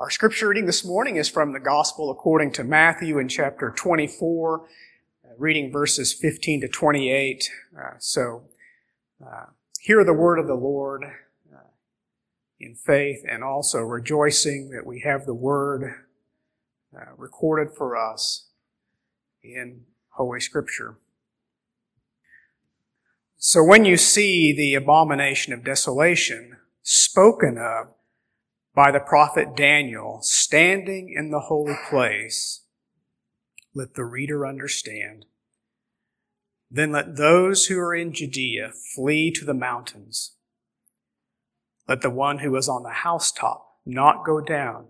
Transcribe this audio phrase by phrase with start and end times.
[0.00, 4.60] Our scripture reading this morning is from the Gospel according to Matthew in chapter 24,
[4.62, 7.50] uh, reading verses 15 to 28.
[7.78, 8.44] Uh, so,
[9.22, 9.44] uh,
[9.78, 11.58] hear the word of the Lord uh,
[12.58, 15.92] in faith and also rejoicing that we have the word
[16.96, 18.48] uh, recorded for us
[19.42, 19.82] in
[20.12, 20.96] Holy Scripture.
[23.36, 27.88] So when you see the abomination of desolation spoken of
[28.80, 32.62] by the prophet Daniel standing in the holy place,
[33.74, 35.26] let the reader understand.
[36.70, 40.32] Then let those who are in Judea flee to the mountains.
[41.88, 44.86] Let the one who is on the housetop not go down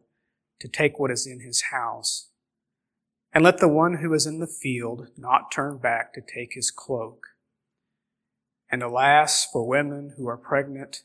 [0.61, 2.29] to take what is in his house.
[3.33, 6.71] And let the one who is in the field not turn back to take his
[6.71, 7.27] cloak.
[8.71, 11.03] And alas, for women who are pregnant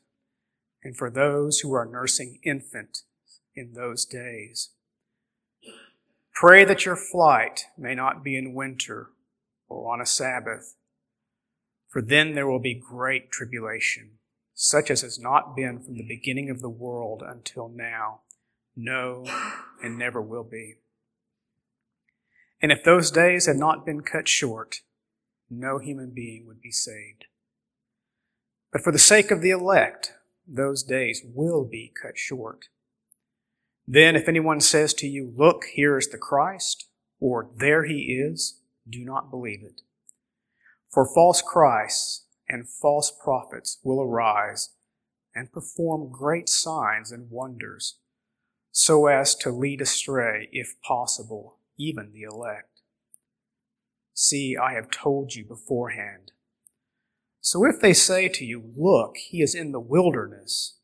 [0.85, 2.99] and for those who are nursing infant
[3.55, 4.69] in those days.
[6.31, 9.07] Pray that your flight may not be in winter
[9.67, 10.75] or on a Sabbath,
[11.89, 14.19] for then there will be great tribulation,
[14.53, 18.19] such as has not been from the beginning of the world until now,
[18.75, 19.25] no,
[19.81, 20.75] and never will be.
[22.61, 24.81] And if those days had not been cut short,
[25.49, 27.25] no human being would be saved.
[28.71, 30.13] But for the sake of the elect,
[30.47, 32.65] those days will be cut short.
[33.87, 36.87] Then if anyone says to you, look, here is the Christ,
[37.19, 39.81] or there he is, do not believe it.
[40.91, 44.69] For false Christs and false prophets will arise
[45.35, 47.97] and perform great signs and wonders,
[48.71, 52.81] so as to lead astray, if possible, even the elect.
[54.13, 56.31] See, I have told you beforehand.
[57.45, 60.79] So if they say to you, Look, he is in the wilderness,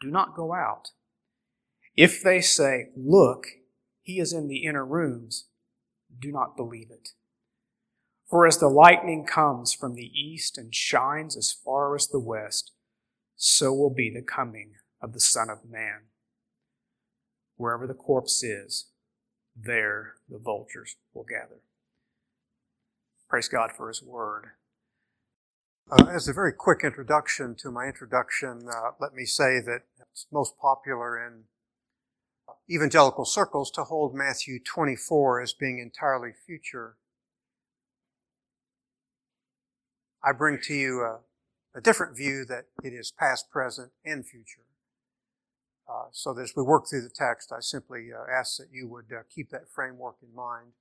[0.00, 0.88] do not go out.
[1.96, 3.44] If they say, Look,
[4.00, 5.48] he is in the inner rooms,
[6.18, 7.10] do not believe it.
[8.26, 12.72] For as the lightning comes from the east and shines as far as the west,
[13.36, 16.04] so will be the coming of the Son of Man.
[17.56, 18.86] Wherever the corpse is,
[19.54, 21.60] there the vultures will gather.
[23.28, 24.52] Praise God for His word.
[25.90, 30.26] Uh, as a very quick introduction to my introduction, uh, let me say that it's
[30.30, 31.44] most popular in
[32.70, 36.96] evangelical circles to hold Matthew 24 as being entirely future.
[40.22, 41.20] I bring to you a,
[41.74, 44.66] a different view that it is past, present, and future.
[45.88, 48.88] Uh, so that as we work through the text, I simply uh, ask that you
[48.88, 50.72] would uh, keep that framework in mind.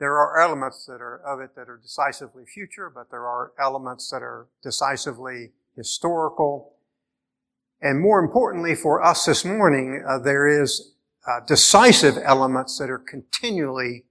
[0.00, 4.08] There are elements that are of it that are decisively future, but there are elements
[4.10, 6.72] that are decisively historical.
[7.82, 10.94] And more importantly for us this morning, uh, there is
[11.28, 14.06] uh, decisive elements that are continually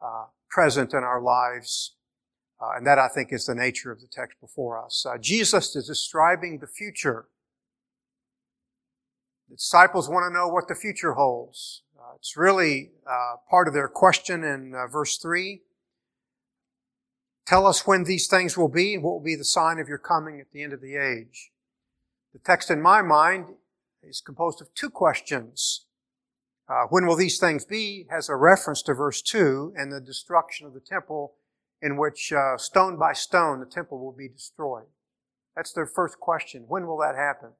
[0.00, 1.96] uh, present in our lives.
[2.60, 5.04] Uh, and that I think is the nature of the text before us.
[5.04, 7.26] Uh, Jesus is describing the future.
[9.50, 11.82] The disciples want to know what the future holds.
[12.12, 15.62] Uh, it's really uh, part of their question in uh, verse 3.
[17.46, 19.98] Tell us when these things will be and what will be the sign of your
[19.98, 21.50] coming at the end of the age.
[22.32, 23.46] The text in my mind
[24.02, 25.86] is composed of two questions.
[26.68, 30.66] Uh, when will these things be has a reference to verse 2 and the destruction
[30.66, 31.34] of the temple
[31.82, 34.86] in which uh, stone by stone the temple will be destroyed.
[35.56, 36.64] That's their first question.
[36.68, 37.50] When will that happen?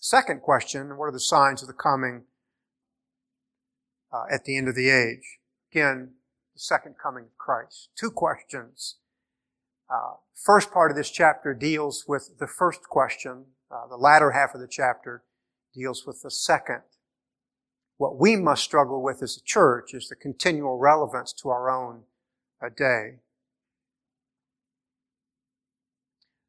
[0.00, 2.22] Second question, what are the signs of the coming
[4.12, 5.38] uh, at the end of the age.
[5.72, 6.12] Again,
[6.54, 7.90] the second coming of Christ.
[7.96, 8.96] Two questions.
[9.88, 13.44] Uh, first part of this chapter deals with the first question.
[13.70, 15.22] Uh, the latter half of the chapter
[15.74, 16.82] deals with the second.
[17.96, 22.02] What we must struggle with as a church is the continual relevance to our own
[22.64, 23.18] uh, day.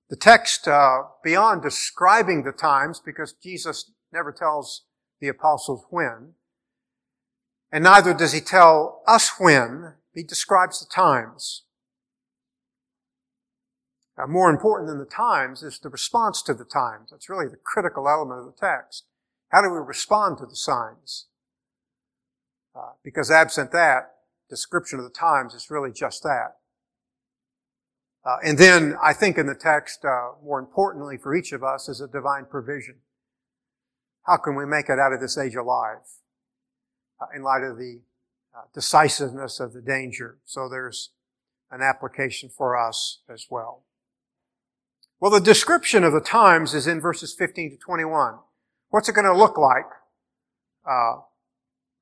[0.10, 4.84] The text, uh, beyond describing the times, because Jesus never tells
[5.20, 6.34] the apostles when,
[7.72, 9.94] and neither does he tell us when.
[10.14, 11.64] He describes the times.
[14.18, 17.10] Now, more important than the times is the response to the times.
[17.12, 19.06] That's really the critical element of the text.
[19.50, 21.28] How do we respond to the signs?
[22.76, 24.12] Uh, because absent that,
[24.50, 26.58] description of the times is really just that.
[28.24, 31.90] Uh, and then I think in the text, uh, more importantly for each of us,
[31.90, 32.98] is a divine provision.
[34.24, 36.06] How can we make it out of this age alive?
[37.22, 38.02] Uh, in light of the
[38.56, 40.38] uh, decisiveness of the danger.
[40.46, 41.12] So there's
[41.70, 43.84] an application for us as well.
[45.20, 48.40] Well, the description of the times is in verses 15 to 21.
[48.90, 49.86] What's it going to look like?
[50.86, 51.22] Uh,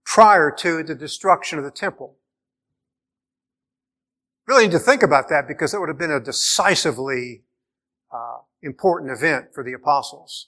[0.05, 2.15] prior to the destruction of the temple.
[4.47, 7.43] Really need to think about that because it would have been a decisively
[8.11, 10.47] uh, important event for the apostles.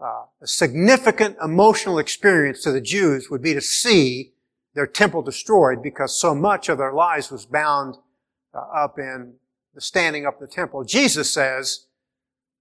[0.00, 4.32] Uh, a significant emotional experience to the Jews would be to see
[4.74, 7.96] their temple destroyed because so much of their lives was bound
[8.54, 9.34] uh, up in
[9.74, 10.84] the standing up the temple.
[10.84, 11.86] Jesus says,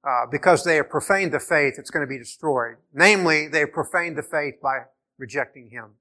[0.03, 2.77] uh, because they have profaned the faith, it's going to be destroyed.
[2.93, 4.79] Namely, they have profaned the faith by
[5.17, 5.91] rejecting Him.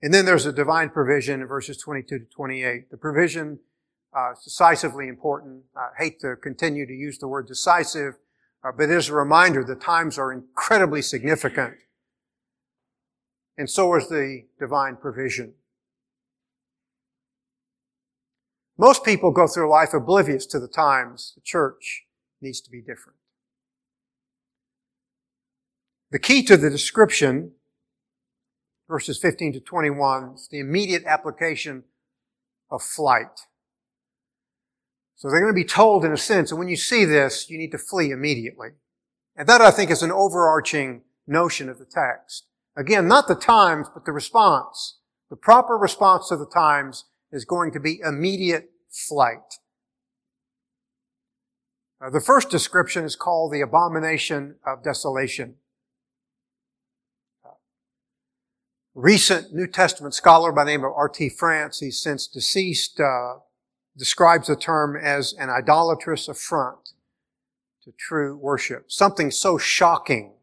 [0.00, 2.90] And then there's a divine provision in verses 22 to 28.
[2.90, 3.60] The provision
[4.16, 5.62] uh, is decisively important.
[5.76, 8.14] I hate to continue to use the word decisive,
[8.64, 11.74] uh, but is a reminder the times are incredibly significant.
[13.58, 15.54] And so is the divine provision.
[18.78, 21.32] Most people go through life oblivious to the times.
[21.34, 22.04] The church
[22.40, 23.18] needs to be different.
[26.10, 27.52] The key to the description
[28.92, 31.84] verses 15 to 21, is the immediate application
[32.70, 33.40] of flight.
[35.22, 37.56] So they're going to be told in a sense, and when you see this, you
[37.56, 38.70] need to flee immediately.
[39.36, 42.46] And that I think is an overarching notion of the text.
[42.76, 44.98] Again, not the times, but the response.
[45.30, 49.60] The proper response to the times is going to be immediate flight.
[52.00, 55.54] The first description is called the abomination of desolation.
[58.94, 61.28] recent New Testament scholar by the name of R.T.
[61.28, 63.36] France, he's since deceased, uh,
[63.96, 66.90] describes the term as an idolatrous affront
[67.84, 68.90] to true worship.
[68.90, 70.34] Something so shocking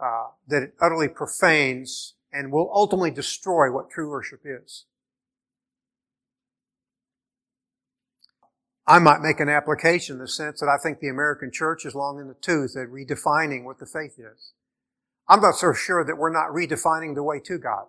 [0.00, 4.84] uh, that it utterly profanes and will ultimately destroy what true worship is.
[8.86, 11.94] I might make an application in the sense that I think the American church is
[11.94, 14.52] long in the tooth at redefining what the faith is.
[15.28, 17.84] I'm not so sure that we're not redefining the way to God.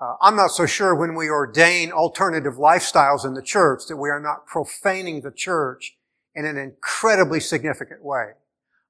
[0.00, 4.08] Uh, I'm not so sure when we ordain alternative lifestyles in the church that we
[4.08, 5.96] are not profaning the church
[6.34, 8.30] in an incredibly significant way.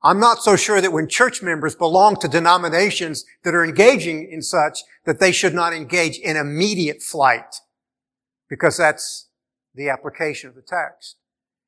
[0.03, 4.41] I'm not so sure that when church members belong to denominations that are engaging in
[4.41, 7.57] such that they should not engage in immediate flight
[8.49, 9.29] because that's
[9.75, 11.17] the application of the text.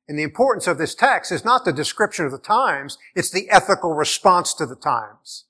[0.07, 3.49] And the importance of this text is not the description of the times, it's the
[3.49, 5.45] ethical response to the times.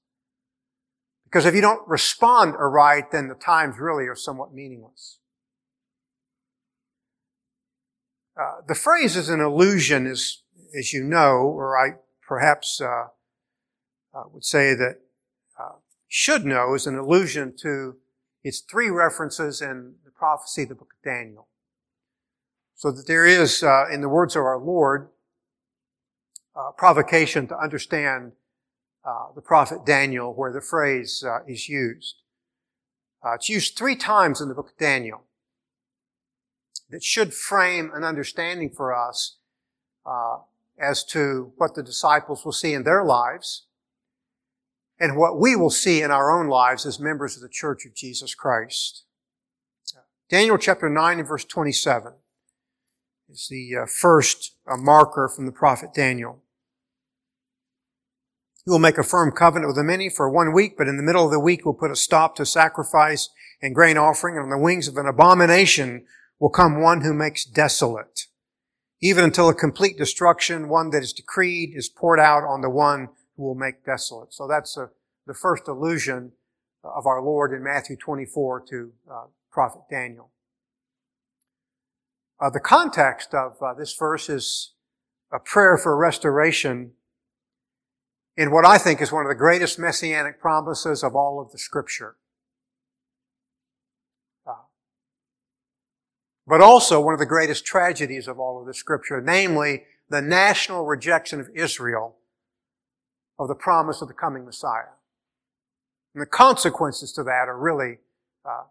[1.34, 5.18] Because if you don't respond aright, then the times really are somewhat meaningless.
[8.40, 10.44] Uh, the phrase is an allusion, as,
[10.78, 13.06] as you know, or I perhaps uh,
[14.14, 15.00] uh, would say that
[15.60, 15.78] uh,
[16.08, 17.96] should know, is an allusion to
[18.44, 21.48] its three references in the prophecy of the book of Daniel.
[22.76, 25.10] So that there is, uh, in the words of our Lord,
[26.56, 28.34] uh, provocation to understand
[29.06, 32.16] uh, the prophet Daniel where the phrase uh, is used.
[33.24, 35.24] Uh, it's used three times in the book of Daniel.
[36.90, 39.38] That should frame an understanding for us
[40.06, 40.38] uh,
[40.78, 43.66] as to what the disciples will see in their lives
[45.00, 47.96] and what we will see in our own lives as members of the Church of
[47.96, 49.04] Jesus Christ.
[50.30, 52.14] Daniel chapter 9 and verse 27
[53.30, 56.43] is the uh, first marker from the prophet Daniel.
[58.66, 61.04] He will make a firm covenant with the many for one week, but in the
[61.04, 63.30] middle of the week will put a stop to sacrifice
[63.62, 66.06] and grain offering, and on the wings of an abomination
[66.40, 68.28] will come one who makes desolate.
[69.02, 73.10] Even until a complete destruction, one that is decreed, is poured out on the one
[73.36, 74.34] who will make desolate.
[74.34, 74.90] So that's a,
[75.28, 76.32] the first allusion
[76.84, 80.32] of our Lord in Matthew 24 to uh, prophet Daniel.
[82.40, 84.74] Uh, the context of uh, this verse is
[85.32, 86.92] a prayer for restoration
[88.36, 91.58] in what I think is one of the greatest messianic promises of all of the
[91.58, 92.16] scripture.
[94.48, 94.66] Uh,
[96.48, 100.86] but also one of the greatest tragedies of all of the scripture, namely the national
[100.86, 102.16] rejection of Israel
[103.40, 104.94] of the promise of the coming Messiah.
[106.14, 107.98] And the consequences to that are really,
[108.46, 108.64] uh,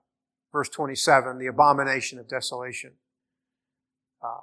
[0.52, 2.92] verse 27, the abomination of desolation.
[4.22, 4.42] Uh,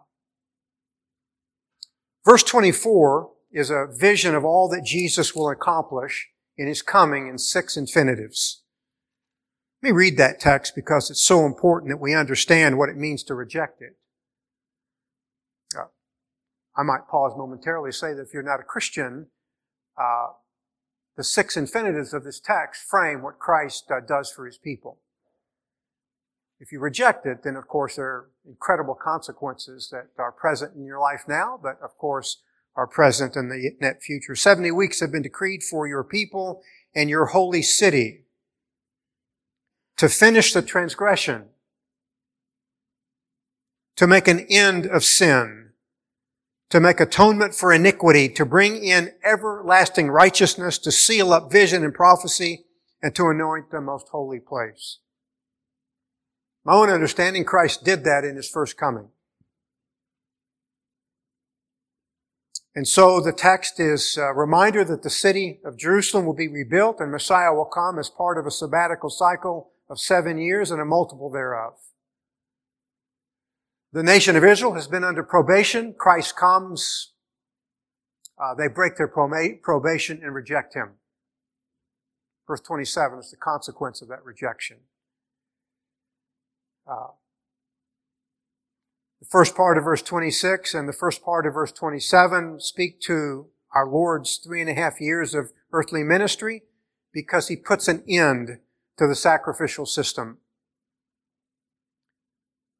[2.25, 7.37] verse 24 is a vision of all that Jesus will accomplish in his coming in
[7.37, 8.63] six infinitives.
[9.81, 13.23] Let me read that text because it's so important that we understand what it means
[13.23, 13.95] to reject it.
[15.75, 15.85] Uh,
[16.77, 19.27] I might pause momentarily to say that if you're not a Christian,
[19.97, 20.27] uh,
[21.15, 24.99] the six infinitives of this text frame what Christ uh, does for his people.
[26.59, 30.83] If you reject it, then of course there are incredible consequences that are present in
[30.83, 32.41] your life now, but of course
[32.75, 34.35] our present and the net future.
[34.35, 36.61] 70 weeks have been decreed for your people
[36.95, 38.25] and your holy city
[39.97, 41.45] to finish the transgression,
[43.97, 45.71] to make an end of sin,
[46.69, 51.93] to make atonement for iniquity, to bring in everlasting righteousness, to seal up vision and
[51.93, 52.65] prophecy,
[53.01, 54.99] and to anoint the most holy place.
[56.63, 59.09] My own understanding, Christ did that in his first coming.
[62.79, 67.01] And so the text is a reminder that the city of Jerusalem will be rebuilt
[67.01, 70.85] and Messiah will come as part of a sabbatical cycle of seven years and a
[70.85, 71.73] multiple thereof.
[73.91, 75.93] The nation of Israel has been under probation.
[75.93, 77.11] Christ comes.
[78.41, 80.91] Uh, they break their probation and reject him.
[82.47, 84.77] Verse 27 is the consequence of that rejection.
[86.89, 87.07] Uh,
[89.29, 93.87] first part of verse 26 and the first part of verse 27 speak to our
[93.87, 96.63] Lord's three and a half years of earthly ministry
[97.13, 98.59] because he puts an end
[98.97, 100.39] to the sacrificial system.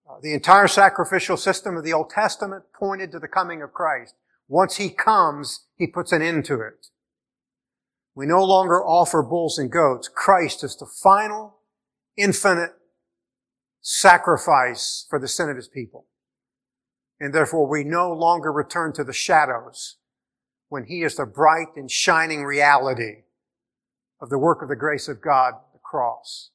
[0.09, 4.15] Uh, the entire sacrificial system of the Old Testament pointed to the coming of Christ.
[4.47, 6.87] Once he comes, he puts an end to it.
[8.15, 10.09] We no longer offer bulls and goats.
[10.09, 11.59] Christ is the final,
[12.17, 12.71] infinite
[13.81, 16.07] sacrifice for the sin of his people.
[17.19, 19.97] And therefore we no longer return to the shadows
[20.69, 23.23] when he is the bright and shining reality
[24.21, 26.51] of the work of the grace of God, the cross.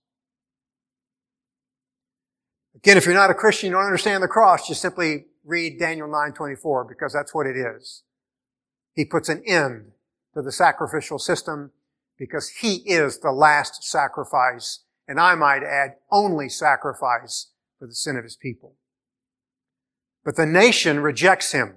[2.76, 6.08] Again, if you're not a Christian, you don't understand the cross, just simply read Daniel
[6.08, 8.02] 9:24 because that's what it is.
[8.94, 9.92] He puts an end
[10.34, 11.72] to the sacrificial system
[12.18, 18.16] because he is the last sacrifice, and I might add, only sacrifice for the sin
[18.16, 18.76] of his people.
[20.24, 21.76] But the nation rejects him.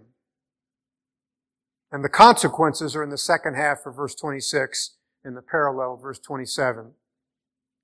[1.92, 6.20] And the consequences are in the second half of verse 26 in the parallel verse
[6.20, 6.92] 27.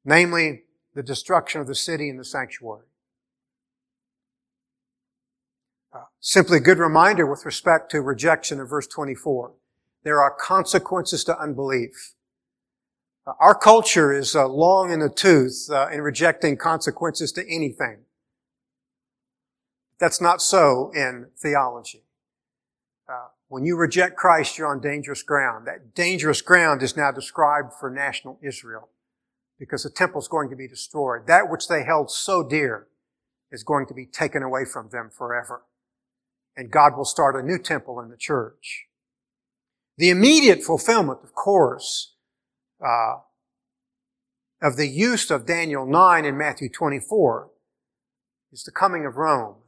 [0.06, 2.86] Namely, the destruction of the city and the sanctuary.
[5.94, 9.54] Uh, simply a good reminder with respect to rejection of verse 24.
[10.04, 12.14] There are consequences to unbelief.
[13.26, 18.00] Uh, our culture is uh, long in the tooth uh, in rejecting consequences to anything.
[20.04, 22.04] That's not so in theology.
[23.08, 25.66] Uh, when you reject Christ, you're on dangerous ground.
[25.66, 28.90] That dangerous ground is now described for national Israel
[29.58, 31.26] because the temple is going to be destroyed.
[31.28, 32.88] That which they held so dear
[33.50, 35.62] is going to be taken away from them forever.
[36.58, 38.88] And God will start a new temple in the church.
[39.98, 42.16] The immediate fulfillment, of course,
[42.86, 43.20] uh,
[44.62, 47.52] of the use of Daniel 9 and Matthew 24
[48.52, 49.63] is the coming of Rome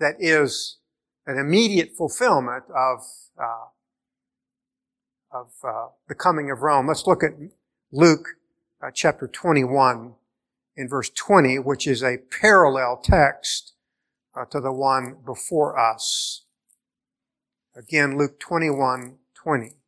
[0.00, 0.78] that is
[1.26, 3.00] an immediate fulfillment of,
[3.40, 3.66] uh,
[5.30, 6.88] of uh, the coming of Rome.
[6.88, 7.32] Let's look at
[7.92, 8.30] Luke
[8.82, 10.14] uh, chapter 21
[10.76, 13.74] in verse 20, which is a parallel text
[14.34, 16.44] uh, to the one before us.
[17.76, 19.79] Again, Luke 21, 20.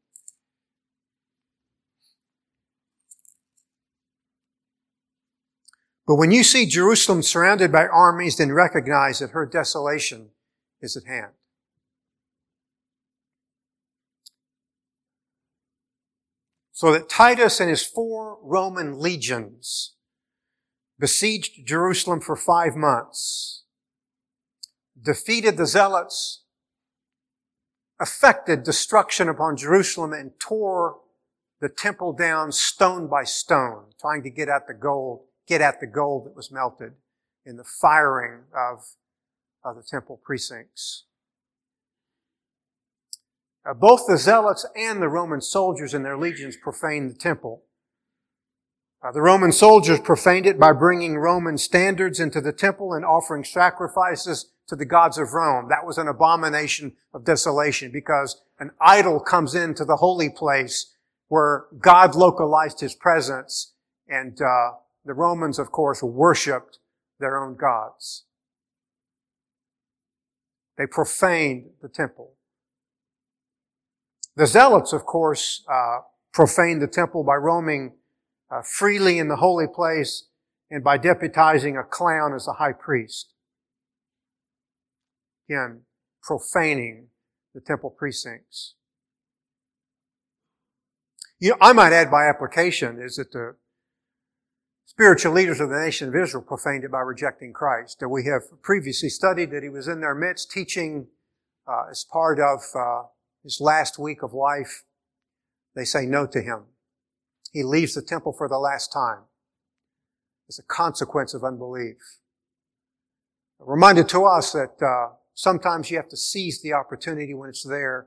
[6.07, 10.31] But when you see Jerusalem surrounded by armies, then recognize that her desolation
[10.81, 11.33] is at hand.
[16.73, 19.95] So that Titus and his four Roman legions
[20.99, 23.65] besieged Jerusalem for five months,
[25.01, 26.43] defeated the zealots,
[28.01, 30.99] effected destruction upon Jerusalem, and tore
[31.61, 35.87] the temple down stone by stone, trying to get at the gold get at the
[35.87, 36.93] gold that was melted
[37.45, 38.85] in the firing of,
[39.65, 41.05] of the temple precincts.
[43.65, 47.63] Uh, both the zealots and the Roman soldiers and their legions profaned the temple.
[49.05, 53.45] Uh, the Roman soldiers profaned it by bringing Roman standards into the temple and offering
[53.45, 55.67] sacrifices to the gods of Rome.
[55.69, 60.95] That was an abomination of desolation because an idol comes into the holy place
[61.29, 63.75] where God localized his presence
[64.09, 64.73] and uh,
[65.05, 66.79] the Romans, of course, worshiped
[67.19, 68.25] their own gods.
[70.77, 72.33] They profaned the temple.
[74.37, 75.99] The Zealots, of course, uh,
[76.33, 77.93] profaned the temple by roaming
[78.51, 80.29] uh, freely in the holy place
[80.71, 83.35] and by deputizing a clown as a high priest.
[85.49, 85.83] Again,
[86.23, 87.09] profaning
[87.55, 88.75] the temple precincts.
[91.39, 93.57] You know, I might add by application is that the
[94.85, 98.03] spiritual leaders of the nation of Israel profaned it by rejecting Christ.
[98.03, 101.09] And we have previously studied that he was in their midst teaching
[101.67, 103.03] uh, as part of uh,
[103.43, 104.85] his last week of life,
[105.75, 106.65] they say no to him.
[107.53, 109.25] He leaves the temple for the last time
[110.49, 111.97] as a consequence of unbelief.
[113.59, 118.07] Reminded to us that uh, sometimes you have to seize the opportunity when it's there.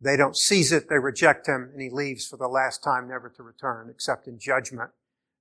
[0.00, 3.28] They don't seize it, they reject him, and he leaves for the last time never
[3.30, 4.90] to return except in judgment.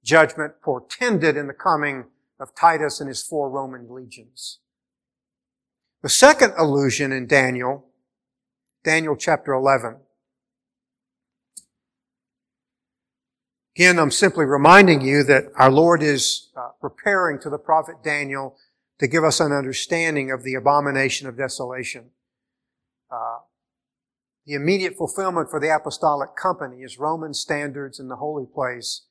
[0.06, 2.06] Judgment portended in the coming
[2.40, 4.60] of Titus and his four Roman legions.
[6.04, 7.88] The second allusion in Daniel,
[8.84, 9.98] Daniel chapter 11.
[13.76, 18.56] Again, I'm simply reminding you that our Lord is uh, preparing to the prophet Daniel
[19.00, 22.12] to give us an understanding of the abomination of desolation.
[23.12, 23.40] Uh,
[24.46, 29.08] the immediate fulfillment for the apostolic company is Roman standards in the holy place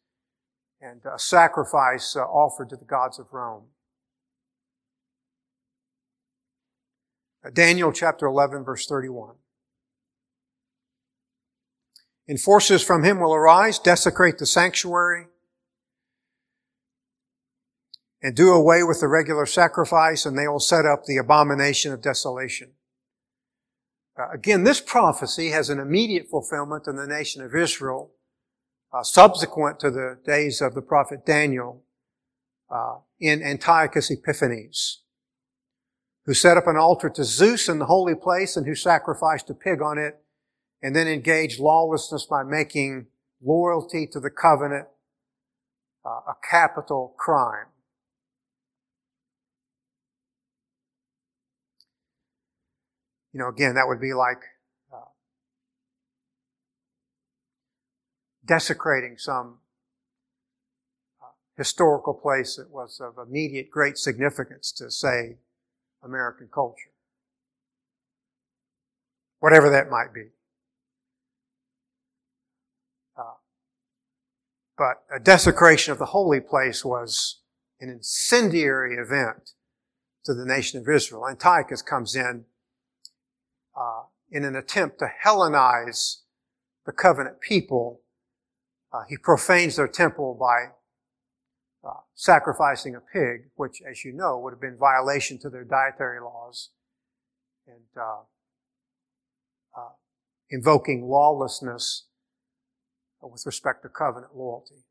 [0.84, 3.64] and a sacrifice uh, offered to the gods of Rome.
[7.44, 9.36] Uh, Daniel chapter 11 verse 31.
[12.28, 15.26] And forces from him will arise, desecrate the sanctuary,
[18.22, 22.00] and do away with the regular sacrifice, and they will set up the abomination of
[22.00, 22.72] desolation.
[24.18, 28.12] Uh, again, this prophecy has an immediate fulfillment in the nation of Israel,
[28.94, 31.82] uh, subsequent to the days of the prophet Daniel,
[32.70, 35.02] uh, in Antiochus Epiphanes,
[36.26, 39.54] who set up an altar to Zeus in the holy place and who sacrificed a
[39.54, 40.20] pig on it,
[40.82, 43.06] and then engaged lawlessness by making
[43.42, 44.86] loyalty to the covenant
[46.04, 47.66] uh, a capital crime.
[53.32, 54.42] You know, again, that would be like
[54.92, 55.10] uh,
[58.44, 59.58] desecrating some
[61.22, 65.36] uh, historical place that was of immediate great significance to, say,
[66.02, 66.90] American culture.
[69.40, 70.28] Whatever that might be.
[73.16, 73.34] Uh,
[74.76, 77.40] but a desecration of the holy place was
[77.80, 79.52] an incendiary event
[80.24, 81.28] to the nation of Israel.
[81.28, 82.44] Antiochus comes in
[83.76, 86.22] uh, in an attempt to Hellenize
[86.86, 88.00] the covenant people.
[88.94, 90.66] Uh, he profanes their temple by
[91.88, 96.20] uh, sacrificing a pig, which, as you know, would have been violation to their dietary
[96.20, 96.70] laws,
[97.66, 98.20] and uh,
[99.76, 99.90] uh,
[100.48, 102.06] invoking lawlessness
[103.20, 104.84] with respect to covenant loyalty.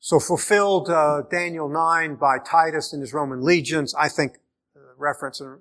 [0.00, 3.94] So fulfilled uh, Daniel 9 by Titus and his Roman legions.
[3.94, 4.38] I think
[4.74, 5.58] the reference in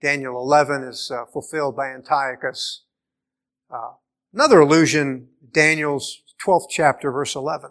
[0.00, 2.82] Daniel 11 is uh, fulfilled by Antiochus.
[3.72, 3.92] Uh,
[4.34, 7.70] another allusion, Daniel's 12th chapter, verse 11.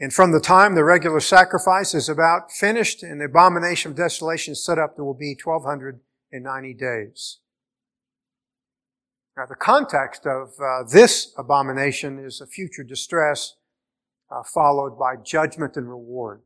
[0.00, 4.52] And from the time the regular sacrifice is about finished and the abomination of desolation
[4.52, 7.38] is set up, there will be 1290 days.
[9.36, 13.56] Now, the context of uh, this abomination is a future distress
[14.30, 16.42] uh, followed by judgment and reward.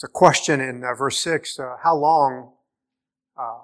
[0.00, 2.52] It's a question in uh, verse 6 uh, how long
[3.38, 3.58] uh,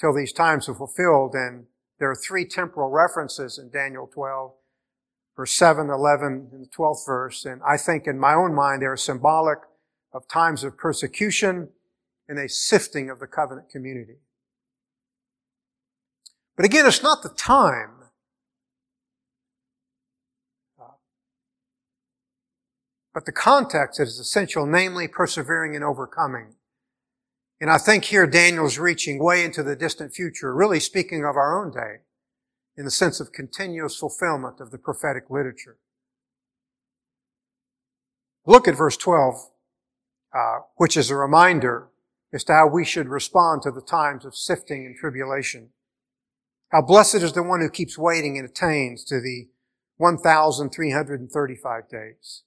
[0.00, 1.34] till these times are fulfilled?
[1.34, 1.66] And
[1.98, 4.52] there are three temporal references in Daniel 12,
[5.36, 7.44] verse 7, 11, and the 12th verse.
[7.44, 9.58] And I think in my own mind they are symbolic
[10.14, 11.68] of times of persecution
[12.26, 14.16] and a sifting of the covenant community.
[16.56, 18.01] But again, it's not the time
[23.14, 26.54] but the context is essential, namely persevering and overcoming.
[27.60, 31.62] And I think here Daniel's reaching way into the distant future, really speaking of our
[31.62, 32.00] own day,
[32.76, 35.76] in the sense of continuous fulfillment of the prophetic literature.
[38.46, 39.50] Look at verse 12,
[40.34, 41.88] uh, which is a reminder
[42.32, 45.68] as to how we should respond to the times of sifting and tribulation.
[46.70, 49.48] How blessed is the one who keeps waiting and attains to the
[49.98, 52.42] 1,335 days.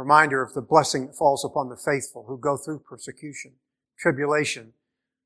[0.00, 3.52] Reminder of the blessing that falls upon the faithful who go through persecution,
[3.98, 4.72] tribulation,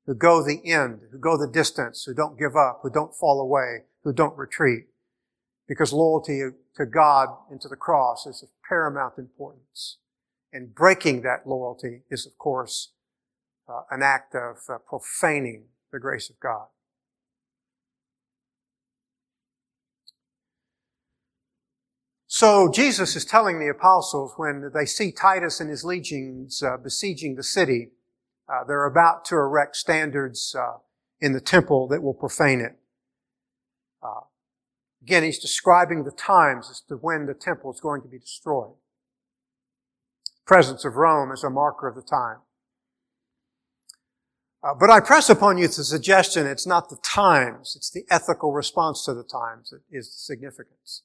[0.05, 3.39] who go the end, who go the distance, who don't give up, who don't fall
[3.39, 4.87] away, who don't retreat.
[5.65, 6.41] Because loyalty
[6.75, 9.99] to God and to the cross is of paramount importance.
[10.51, 12.91] And breaking that loyalty is, of course,
[13.69, 16.67] uh, an act of uh, profaning the grace of God.
[22.35, 27.35] So Jesus is telling the apostles when they see Titus and his legions uh, besieging
[27.35, 27.91] the city,
[28.49, 30.79] uh, they're about to erect standards uh,
[31.21, 32.77] in the temple that will profane it.
[34.03, 34.25] Uh,
[35.01, 38.73] Again, he's describing the times as to when the temple is going to be destroyed.
[40.45, 42.39] Presence of Rome is a marker of the time.
[44.61, 48.51] Uh, but I press upon you the suggestion it's not the times, it's the ethical
[48.51, 51.03] response to the times that is the significance.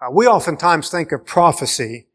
[0.00, 2.06] Uh, we oftentimes think of prophecy,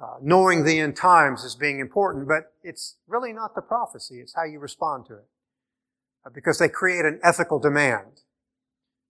[0.00, 4.34] uh, knowing the end times as being important, but it's really not the prophecy, it's
[4.34, 5.26] how you respond to it.
[6.24, 8.22] Uh, because they create an ethical demand.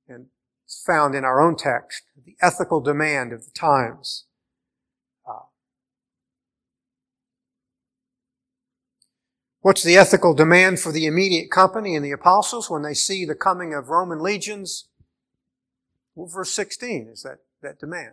[0.09, 0.27] And
[0.65, 4.25] it's found in our own text, the ethical demand of the times.
[9.63, 13.37] What's the ethical demand for the immediate company and the apostles when they see the
[13.37, 14.89] coming of Roman legions?
[16.17, 18.13] Well, verse 16 is that, that demand.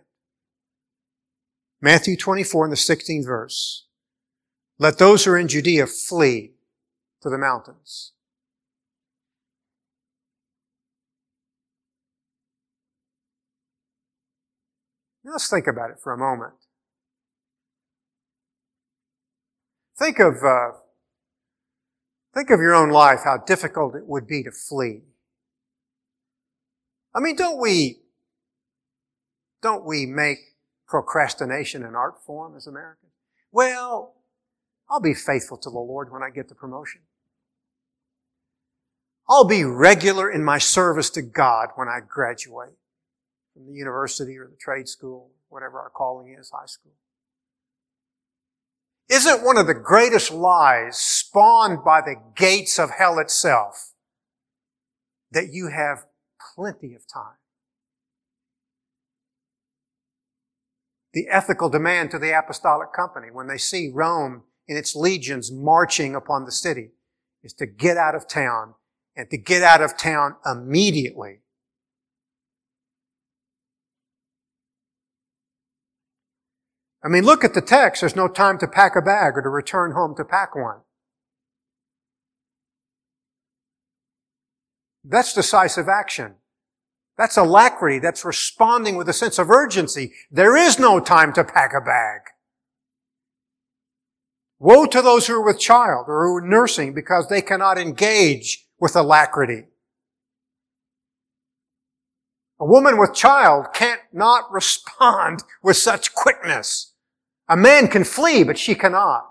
[1.80, 3.86] Matthew 24 in the 16th verse.
[4.78, 6.52] Let those who are in Judea flee
[7.22, 8.12] to the mountains.
[15.24, 16.54] Now let's think about it for a moment.
[19.98, 20.78] Think of uh,
[22.34, 25.02] Think of your own life, how difficult it would be to flee.
[27.14, 27.98] I mean, don't we,
[29.62, 30.38] don't we make
[30.86, 33.12] procrastination an art form as Americans?
[33.52, 34.14] Well,
[34.88, 37.02] I'll be faithful to the Lord when I get the promotion.
[39.28, 42.74] I'll be regular in my service to God when I graduate
[43.54, 46.92] from the university or the trade school, whatever our calling is, high school.
[49.08, 53.92] Isn't one of the greatest lies spawned by the gates of hell itself
[55.32, 56.06] that you have
[56.54, 57.39] plenty of time?
[61.12, 66.14] The ethical demand to the apostolic company when they see Rome and its legions marching
[66.14, 66.90] upon the city
[67.42, 68.74] is to get out of town
[69.16, 71.40] and to get out of town immediately
[77.02, 78.00] I mean, look at the text.
[78.00, 80.80] There's no time to pack a bag or to return home to pack one.
[85.02, 86.34] That's decisive action.
[87.20, 87.98] That's alacrity.
[87.98, 90.14] That's responding with a sense of urgency.
[90.30, 92.22] There is no time to pack a bag.
[94.58, 98.66] Woe to those who are with child or who are nursing because they cannot engage
[98.78, 99.64] with alacrity.
[102.58, 106.94] A woman with child can't not respond with such quickness.
[107.50, 109.30] A man can flee, but she cannot.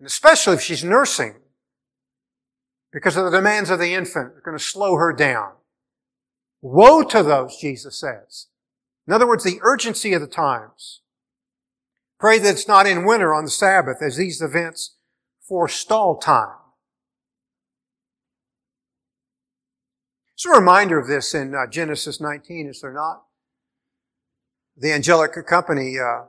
[0.00, 1.36] And especially if she's nursing,
[2.92, 5.52] because of the demands of the infant, are going to slow her down.
[6.62, 8.46] Woe to those, Jesus says.
[9.06, 11.00] In other words, the urgency of the times.
[12.18, 14.96] Pray that it's not in winter on the Sabbath as these events
[15.46, 16.56] forestall time.
[20.34, 23.24] It's a reminder of this in uh, Genesis 19, is there not?
[24.76, 26.24] the angelic company uh,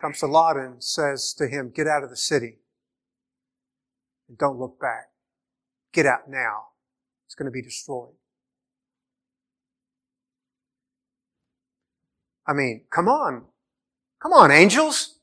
[0.00, 2.58] comes to Lot and says to him, Get out of the city
[4.28, 5.08] and don't look back.
[5.92, 6.64] Get out now.
[7.26, 8.14] It's going to be destroyed.
[12.46, 13.44] I mean, come on.
[14.22, 15.18] Come on, angels.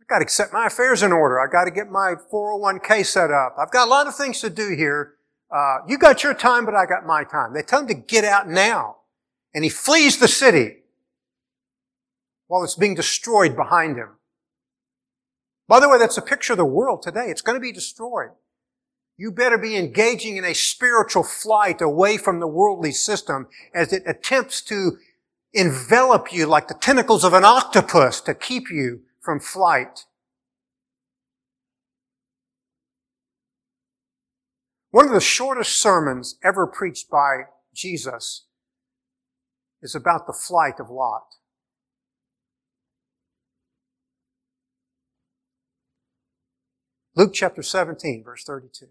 [0.00, 1.40] I've got to set my affairs in order.
[1.40, 3.56] I've got to get my 401k set up.
[3.58, 5.14] I've got a lot of things to do here.
[5.54, 7.54] Uh, you got your time, but I got my time.
[7.54, 8.96] They tell him to get out now.
[9.54, 10.76] And he flees the city
[12.48, 14.10] while it's being destroyed behind him.
[15.68, 17.26] By the way, that's a picture of the world today.
[17.28, 18.30] It's going to be destroyed.
[19.18, 24.04] You better be engaging in a spiritual flight away from the worldly system as it
[24.06, 24.98] attempts to
[25.58, 30.06] envelop you like the tentacles of an octopus to keep you from flight.
[34.90, 37.42] One of the shortest sermons ever preached by
[37.74, 38.46] Jesus
[39.82, 41.26] is about the flight of Lot.
[47.14, 48.86] Luke chapter 17, verse 32.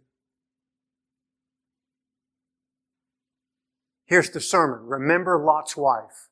[4.05, 4.85] Here's the sermon.
[4.85, 6.26] Remember Lot's wife.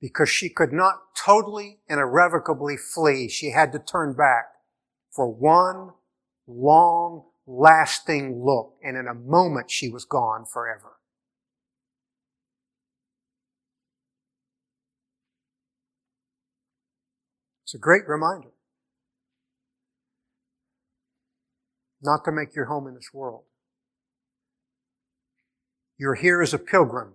[0.00, 4.46] Because she could not totally and irrevocably flee, she had to turn back
[5.10, 5.90] for one
[6.46, 10.92] long, lasting look, and in a moment she was gone forever.
[17.64, 18.48] It's a great reminder
[22.00, 23.44] not to make your home in this world.
[25.98, 27.14] You're here as a pilgrim,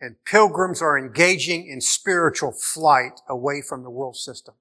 [0.00, 4.54] and pilgrims are engaging in spiritual flight away from the world system.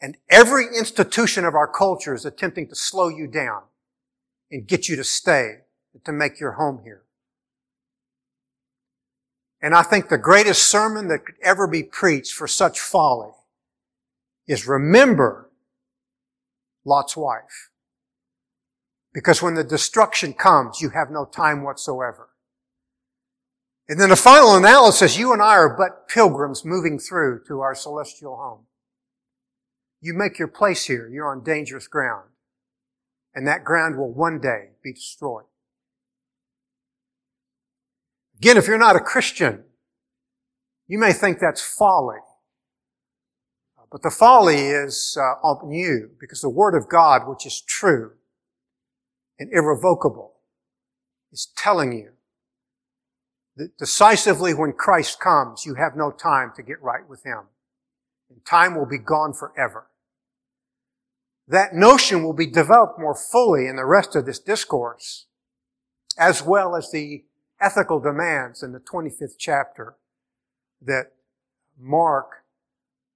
[0.00, 3.62] And every institution of our culture is attempting to slow you down
[4.50, 5.58] and get you to stay,
[6.04, 7.02] to make your home here.
[9.60, 13.32] And I think the greatest sermon that could ever be preached for such folly
[14.46, 15.50] is remember
[16.84, 17.70] Lot's wife.
[19.12, 22.29] Because when the destruction comes, you have no time whatsoever.
[23.90, 27.74] And then the final analysis, you and I are but pilgrims moving through to our
[27.74, 28.66] celestial home.
[30.00, 32.28] You make your place here, you're on dangerous ground.
[33.34, 35.46] And that ground will one day be destroyed.
[38.38, 39.64] Again, if you're not a Christian,
[40.86, 42.18] you may think that's folly.
[43.90, 48.12] But the folly is uh, on you because the Word of God, which is true
[49.40, 50.34] and irrevocable,
[51.32, 52.12] is telling you
[53.78, 57.44] decisively when Christ comes, you have no time to get right with Him.
[58.30, 59.86] And time will be gone forever.
[61.48, 65.26] That notion will be developed more fully in the rest of this discourse,
[66.16, 67.24] as well as the
[67.60, 69.96] ethical demands in the 25th chapter
[70.80, 71.12] that
[71.78, 72.44] mark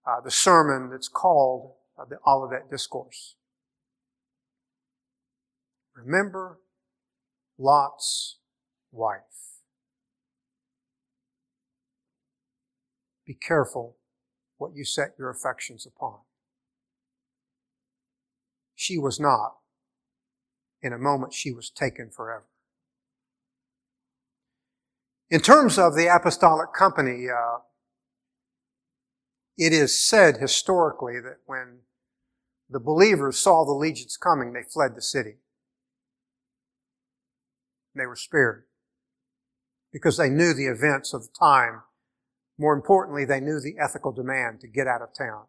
[0.07, 3.37] uh, the sermon that's called uh, the Olivet Discourse.
[5.95, 6.59] Remember
[7.57, 8.39] Lot's
[8.93, 9.54] wife.
[13.27, 13.97] Be careful
[14.59, 16.19] what you set your affections upon.
[18.75, 19.57] She was not.
[20.83, 22.45] In a moment, she was taken forever.
[25.31, 27.59] In terms of the apostolic company, uh,
[29.57, 31.79] it is said historically that when
[32.69, 35.37] the believers saw the legions coming, they fled the city.
[37.95, 38.65] They were spared
[39.93, 41.83] because they knew the events of the time.
[42.59, 45.45] More importantly, they knew the ethical demand to get out of town.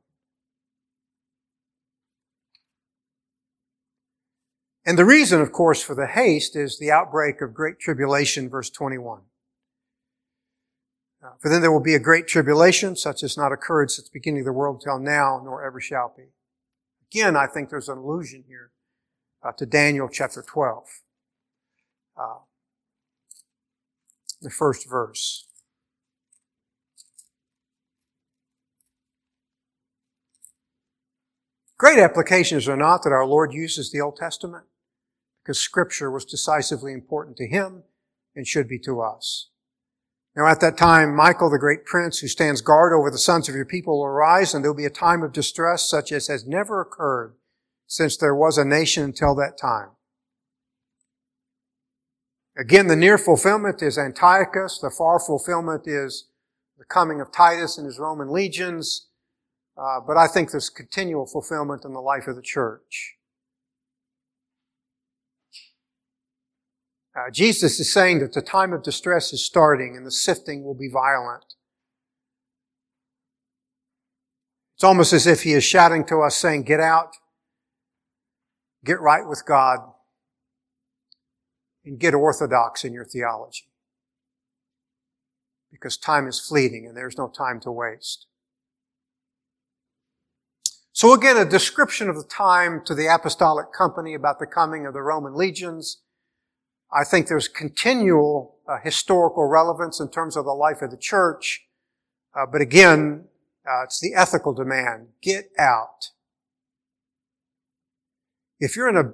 [4.86, 8.70] And the reason, of course, for the haste is the outbreak of great tribulation, verse
[8.70, 9.22] 21.
[11.24, 14.14] Uh, for then there will be a great tribulation, such as not occurred since the
[14.14, 16.26] beginning of the world till now, nor ever shall be.
[17.12, 18.72] Again, I think there's an allusion here
[19.44, 20.84] uh, to Daniel chapter 12.
[22.16, 22.36] Uh,
[24.42, 25.48] the first verse.
[31.78, 34.64] Great applications are not that our Lord uses the Old Testament
[35.44, 37.84] because Scripture was decisively important to Him
[38.36, 39.50] and should be to us.
[40.36, 43.56] Now at that time, Michael, the great prince who stands guard over the sons of
[43.56, 46.46] your people will arise and there will be a time of distress such as has
[46.46, 47.36] never occurred
[47.88, 49.90] since there was a nation until that time.
[52.58, 54.80] Again, the near fulfillment is Antiochus.
[54.80, 56.30] The far fulfillment is
[56.78, 59.08] the coming of Titus and his Roman legions.
[59.78, 63.16] Uh, but I think there's continual fulfillment in the life of the church.
[67.16, 70.74] Uh, Jesus is saying that the time of distress is starting and the sifting will
[70.74, 71.46] be violent.
[74.76, 77.16] It's almost as if he is shouting to us saying, get out,
[78.84, 79.80] get right with God,
[81.86, 83.70] and get orthodox in your theology.
[85.72, 88.28] Because time is fleeting and there's no time to waste.
[90.96, 94.94] So again, a description of the time to the apostolic company about the coming of
[94.94, 95.98] the Roman legions
[96.96, 101.66] I think there's continual uh, historical relevance in terms of the life of the church.
[102.34, 103.26] Uh, but again,
[103.68, 105.10] uh, it's the ethical demand.
[105.22, 106.12] Get out.
[108.60, 109.14] If you're in an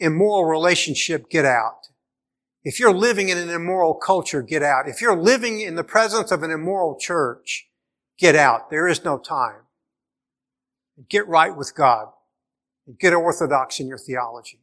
[0.00, 1.88] immoral relationship, get out.
[2.64, 4.88] If you're living in an immoral culture, get out.
[4.88, 7.68] If you're living in the presence of an immoral church,
[8.18, 8.70] get out.
[8.70, 9.61] There is no time.
[11.08, 12.08] Get right with God.
[12.98, 14.60] Get orthodox in your theology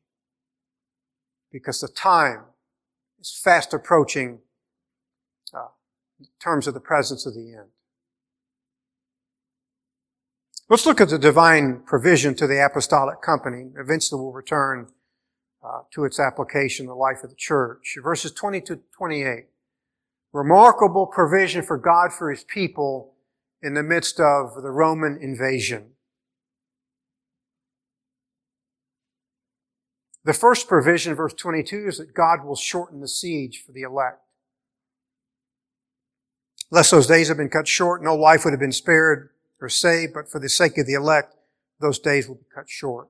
[1.52, 2.44] because the time
[3.20, 4.40] is fast approaching
[5.54, 5.68] uh,
[6.20, 7.70] in terms of the presence of the end.
[10.70, 13.72] Let's look at the divine provision to the apostolic company.
[13.78, 14.88] Eventually we'll return
[15.64, 17.98] uh, to its application in the life of the church.
[18.04, 19.46] Verses 20 to 28.
[20.32, 23.16] Remarkable provision for God for His people
[23.64, 25.94] in the midst of the Roman invasion.
[30.26, 34.22] The first provision, verse 22, is that God will shorten the siege for the elect.
[36.72, 39.30] Lest those days have been cut short, no life would have been spared
[39.62, 41.36] or saved, but for the sake of the elect,
[41.80, 43.08] those days will be cut short.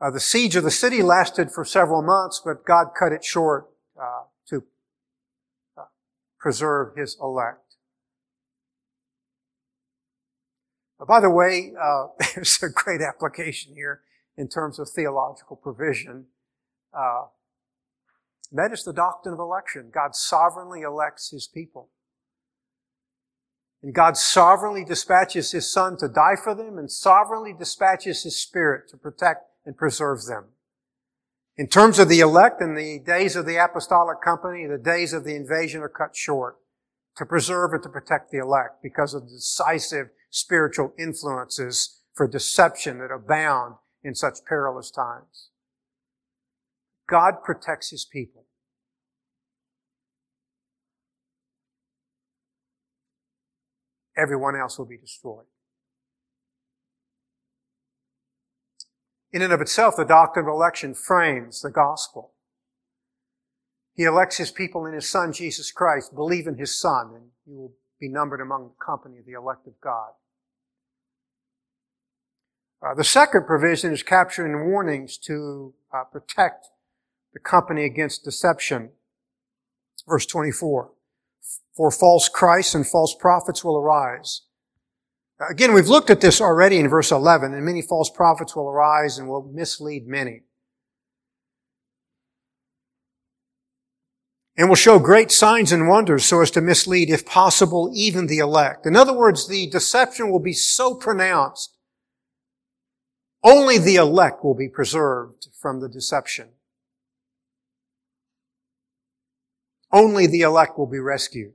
[0.00, 3.68] Uh, the siege of the city lasted for several months, but God cut it short
[4.00, 4.64] uh, to
[5.78, 5.84] uh,
[6.38, 7.76] preserve His elect.
[11.06, 14.02] By the way, uh, there's a great application here
[14.36, 16.26] in terms of theological provision.
[16.92, 17.24] Uh,
[18.52, 19.90] that is the doctrine of election.
[19.92, 21.88] God sovereignly elects His people.
[23.82, 28.88] And God sovereignly dispatches His Son to die for them and sovereignly dispatches His Spirit
[28.90, 30.44] to protect and preserve them.
[31.56, 35.24] In terms of the elect and the days of the apostolic company, the days of
[35.24, 36.56] the invasion are cut short
[37.16, 42.98] to preserve and to protect the elect because of the decisive spiritual influences for deception
[42.98, 45.48] that abound in such perilous times.
[47.08, 48.44] God protects His people.
[54.16, 55.46] Everyone else will be destroyed.
[59.32, 62.34] In and of itself, the doctrine of election frames the gospel.
[63.94, 66.14] He elects his people in his son, Jesus Christ.
[66.14, 69.66] Believe in his son, and you will be numbered among the company of the elect
[69.66, 70.10] of God.
[72.82, 76.66] Uh, the second provision is capturing warnings to uh, protect
[77.32, 78.90] the company against deception.
[80.06, 80.90] Verse 24.
[81.74, 84.42] For false Christs and false prophets will arise
[85.50, 89.18] Again, we've looked at this already in verse 11, and many false prophets will arise
[89.18, 90.42] and will mislead many.
[94.56, 98.38] And will show great signs and wonders so as to mislead, if possible, even the
[98.38, 98.86] elect.
[98.86, 101.73] In other words, the deception will be so pronounced,
[103.44, 106.48] only the elect will be preserved from the deception.
[109.92, 111.52] Only the elect will be rescued.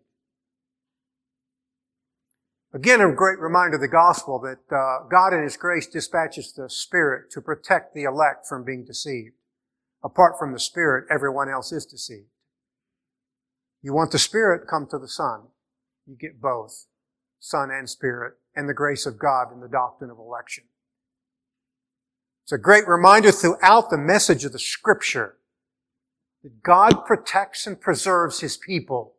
[2.72, 6.70] Again, a great reminder of the gospel that uh, God in His grace dispatches the
[6.70, 9.34] Spirit to protect the elect from being deceived.
[10.04, 12.30] Apart from the Spirit, everyone else is deceived.
[13.82, 15.48] You want the Spirit, come to the Son.
[16.06, 16.86] You get both,
[17.40, 20.66] Son and Spirit, and the grace of God in the doctrine of election.
[22.50, 25.36] It's a great reminder throughout the message of the Scripture
[26.42, 29.14] that God protects and preserves His people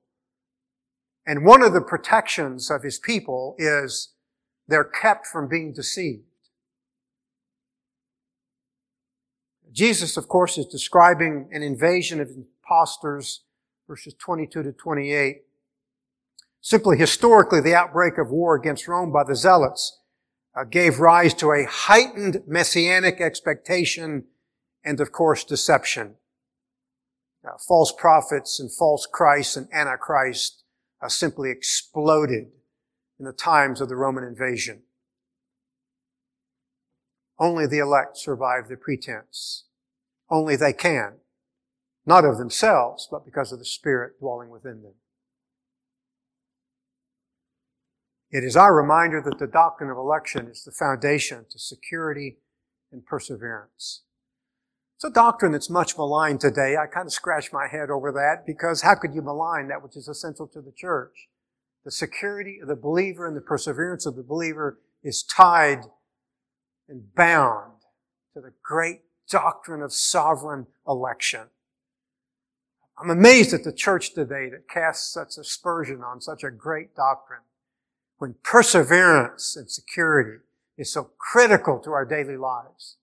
[1.31, 4.15] and one of the protections of his people is
[4.67, 6.25] they're kept from being deceived.
[9.71, 13.43] Jesus, of course, is describing an invasion of impostors,
[13.87, 15.43] verses 22 to 28.
[16.61, 20.00] Simply historically, the outbreak of war against Rome by the Zealots
[20.57, 24.25] uh, gave rise to a heightened messianic expectation
[24.85, 26.17] and, of course, deception.
[27.45, 30.63] Uh, false prophets and false Christs and antichrist
[31.03, 32.49] uh, simply exploded
[33.19, 34.83] in the times of the Roman invasion.
[37.39, 39.65] Only the elect survive the pretense.
[40.29, 41.15] Only they can.
[42.05, 44.95] Not of themselves, but because of the Spirit dwelling within them.
[48.31, 52.39] It is our reminder that the doctrine of election is the foundation to security
[52.93, 54.03] and perseverance.
[54.97, 56.77] It's a doctrine that's much maligned today.
[56.77, 59.97] I kind of scratch my head over that because how could you malign that which
[59.97, 61.29] is essential to the church?
[61.85, 65.81] The security of the believer and the perseverance of the believer is tied
[66.89, 67.73] and bound
[68.35, 71.49] to the great doctrine of sovereign election.
[72.97, 77.41] I'm amazed at the church today that casts such aspersion on such a great doctrine
[78.21, 80.39] when perseverance and security
[80.79, 82.97] is so critical to our daily lives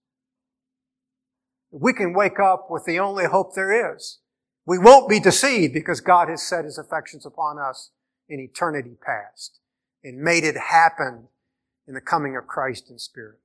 [1.71, 4.19] we can wake up with the only hope there is.
[4.65, 7.91] We won't be deceived because God has set his affections upon us
[8.27, 9.60] in eternity past
[10.03, 11.27] and made it happen
[11.88, 13.39] in the coming of Christ in spirit.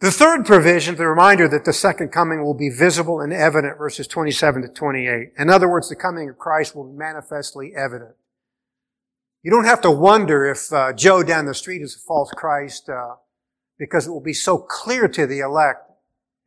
[0.00, 4.06] The third provision, the reminder that the second coming will be visible and evident, verses
[4.06, 5.32] 27 to 28.
[5.36, 8.14] In other words, the coming of Christ will be manifestly evident.
[9.42, 12.88] You don't have to wonder if uh, Joe down the street is a false Christ.
[12.88, 13.14] Uh,
[13.78, 15.90] because it will be so clear to the elect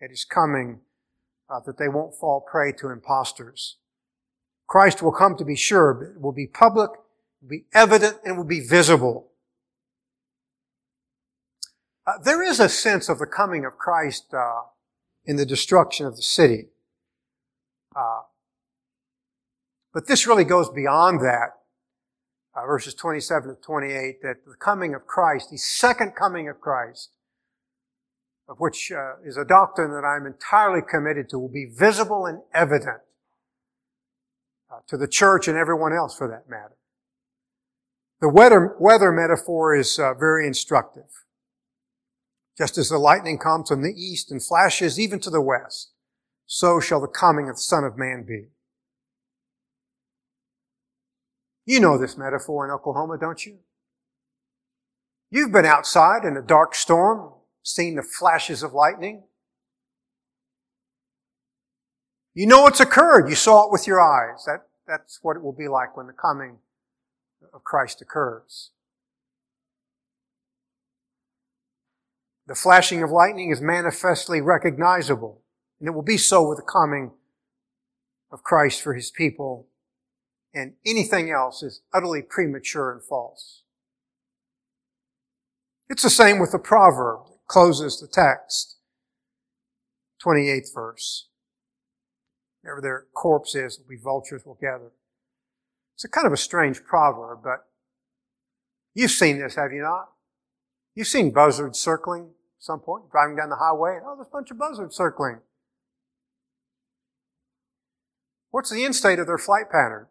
[0.02, 0.82] at his coming
[1.50, 3.78] uh, that they won't fall prey to impostors.
[4.68, 8.18] Christ will come to be sure, but it will be public, it will be evident,
[8.24, 9.30] and it will be visible.
[12.06, 14.64] Uh, there is a sense of the coming of Christ uh,
[15.26, 16.68] in the destruction of the city.
[17.96, 18.22] Uh,
[19.94, 21.61] but this really goes beyond that.
[22.54, 27.12] Uh, verses 27 to 28, that the coming of Christ, the second coming of Christ,
[28.50, 32.42] of which uh, is a doctrine that I'm entirely committed to, will be visible and
[32.54, 33.00] evident
[34.70, 36.76] uh, to the church and everyone else for that matter.
[38.20, 41.26] The weather, weather metaphor is uh, very instructive.
[42.58, 45.94] Just as the lightning comes from the east and flashes even to the west,
[46.46, 48.48] so shall the coming of the Son of Man be.
[51.66, 53.60] You know this metaphor in Oklahoma, don't you?
[55.30, 57.32] You've been outside in a dark storm,
[57.64, 59.24] seen the flashes of lightning.
[62.34, 63.30] You know what's occurred.
[63.30, 64.46] You saw it with your eyes.
[64.46, 66.58] That, that's what it will be like when the coming
[67.54, 68.72] of Christ occurs.
[72.48, 75.42] The flashing of lightning is manifestly recognizable,
[75.80, 77.12] and it will be so with the coming
[78.32, 79.68] of Christ for his people,
[80.54, 83.64] and anything else is utterly premature and false.
[85.90, 88.78] It's the same with the proverb that closes the text.
[90.24, 91.28] 28th verse.
[92.62, 94.92] Wherever their corpse is, be vultures will gather.
[95.96, 97.66] It's a kind of a strange proverb, but
[98.94, 100.10] you've seen this, have you not?
[100.96, 104.32] You've seen buzzards circling at some point, driving down the highway, and oh, there's a
[104.32, 105.40] bunch of buzzards circling.
[108.52, 110.08] What's the end state of their flight pattern?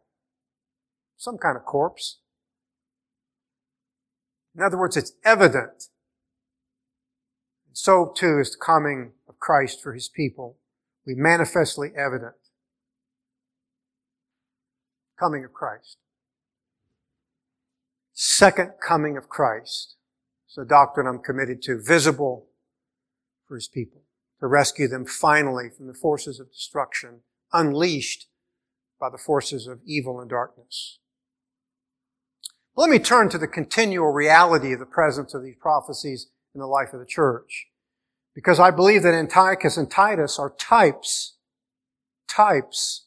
[1.20, 2.20] Some kind of corpse.
[4.56, 5.88] In other words, it's evident.
[7.74, 10.56] So too is the coming of Christ for his people.
[11.06, 12.36] We manifestly evident.
[15.18, 15.98] Coming of Christ.
[18.14, 19.96] Second coming of Christ.
[20.46, 22.46] It's a doctrine I'm committed to, visible
[23.46, 24.04] for his people,
[24.40, 27.20] to rescue them finally from the forces of destruction
[27.52, 28.28] unleashed
[28.98, 30.96] by the forces of evil and darkness.
[32.80, 36.66] Let me turn to the continual reality of the presence of these prophecies in the
[36.66, 37.66] life of the church.
[38.34, 41.36] Because I believe that Antiochus and Titus are types,
[42.26, 43.04] types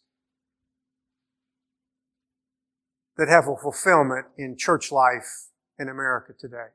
[3.17, 5.47] that have a fulfillment in church life
[5.79, 6.67] in America today.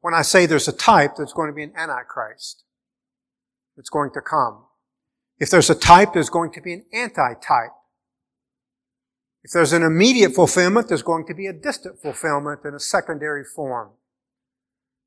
[0.00, 2.64] When I say there's a type, there's going to be an antichrist
[3.76, 4.64] that's going to come.
[5.38, 7.72] If there's a type, there's going to be an anti-type.
[9.46, 13.44] If there's an immediate fulfillment, there's going to be a distant fulfillment in a secondary
[13.44, 13.90] form.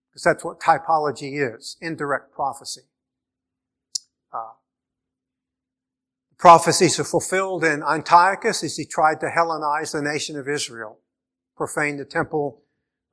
[0.09, 2.83] Because that's what typology is, indirect prophecy.
[4.31, 4.53] Uh,
[6.37, 10.99] prophecies are fulfilled in Antiochus as he tried to Hellenize the nation of Israel,
[11.57, 12.61] profane the temple.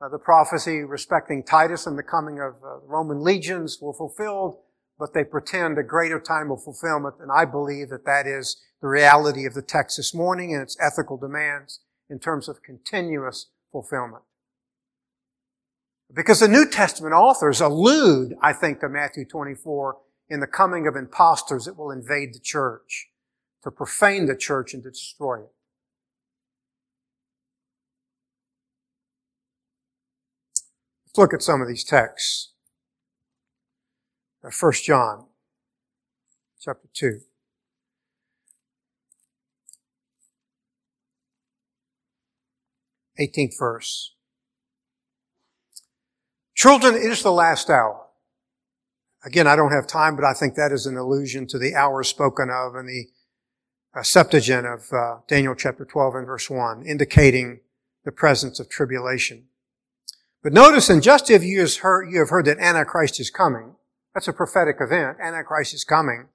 [0.01, 4.59] Uh, the prophecy respecting Titus and the coming of uh, Roman legions were fulfilled
[4.99, 8.89] but they pretend a greater time of fulfillment, and I believe that that is the
[8.89, 14.23] reality of the text this morning and its ethical demands in terms of continuous fulfillment.
[16.13, 19.97] Because the New Testament authors allude, I think, to Matthew 24
[20.29, 23.09] in the coming of impostors that will invade the church,
[23.65, 25.53] to profane the church and to destroy it.
[31.07, 32.53] Let's look at some of these texts.
[34.51, 35.27] 1 John
[36.61, 37.21] chapter 2.
[43.19, 44.15] Eighteenth verse.
[46.55, 48.07] Children, it is the last hour.
[49.25, 52.03] Again, I don't have time, but I think that is an allusion to the hour
[52.03, 53.07] spoken of in the
[53.99, 57.61] uh, Septuagint of uh, Daniel chapter 12 and verse 1, indicating
[58.05, 59.45] the presence of tribulation.
[60.43, 63.75] But notice, and just if you heard, you have heard that Antichrist is coming,
[64.17, 65.19] that's a prophetic event.
[65.21, 66.29] Antichrist is coming.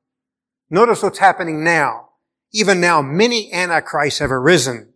[0.69, 2.09] Notice what's happening now.
[2.53, 4.93] Even now, many antichrists have arisen.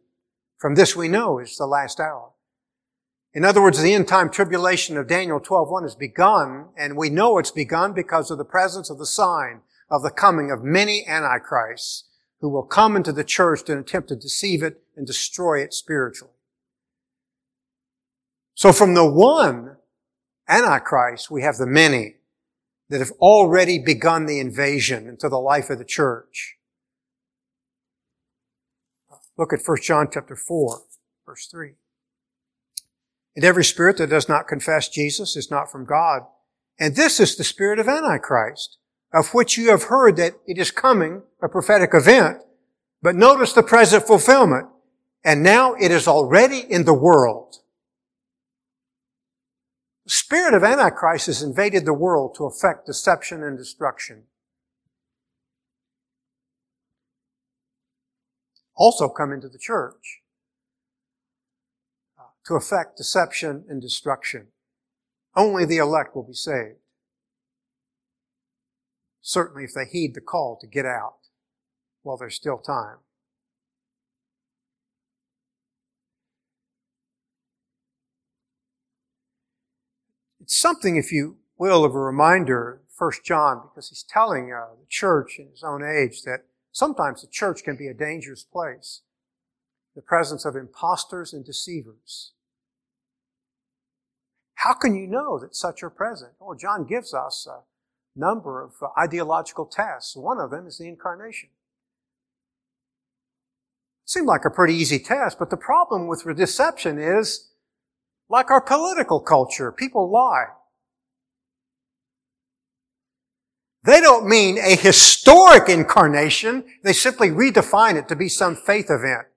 [0.59, 2.33] From this we know is the last hour.
[3.33, 7.39] In other words, the end time tribulation of Daniel 12.1 has begun, and we know
[7.39, 12.03] it's begun because of the presence of the sign of the coming of many antichrists
[12.39, 16.35] who will come into the church to attempt to deceive it and destroy it spiritually.
[18.53, 19.77] So from the one
[20.47, 22.17] antichrist, we have the many
[22.89, 26.57] that have already begun the invasion into the life of the church.
[29.37, 30.81] Look at 1 John chapter 4,
[31.25, 31.73] verse 3.
[33.35, 36.21] And every spirit that does not confess Jesus is not from God.
[36.79, 38.77] And this is the spirit of Antichrist,
[39.13, 42.37] of which you have heard that it is coming, a prophetic event.
[43.01, 44.67] But notice the present fulfillment.
[45.23, 47.57] And now it is already in the world.
[50.05, 54.25] The spirit of Antichrist has invaded the world to effect deception and destruction.
[58.75, 60.21] Also come into the church
[62.19, 64.47] uh, to effect deception and destruction.
[65.35, 66.77] Only the elect will be saved.
[69.21, 71.17] Certainly if they heed the call to get out
[72.03, 72.97] while there's still time.
[80.45, 84.85] It's something, if you will, of a reminder, First John, because he's telling uh, the
[84.87, 86.41] church in his own age that
[86.71, 89.01] sometimes the church can be a dangerous place.
[89.95, 92.33] The presence of impostors and deceivers.
[94.53, 96.33] How can you know that such are present?
[96.39, 97.61] Well, John gives us a
[98.15, 100.15] number of ideological tests.
[100.15, 101.49] One of them is the incarnation.
[104.03, 107.49] It seemed like a pretty easy test, but the problem with deception is,
[108.29, 110.45] like our political culture, people lie.
[113.83, 116.65] They don't mean a historic incarnation.
[116.83, 119.27] They simply redefine it to be some faith event.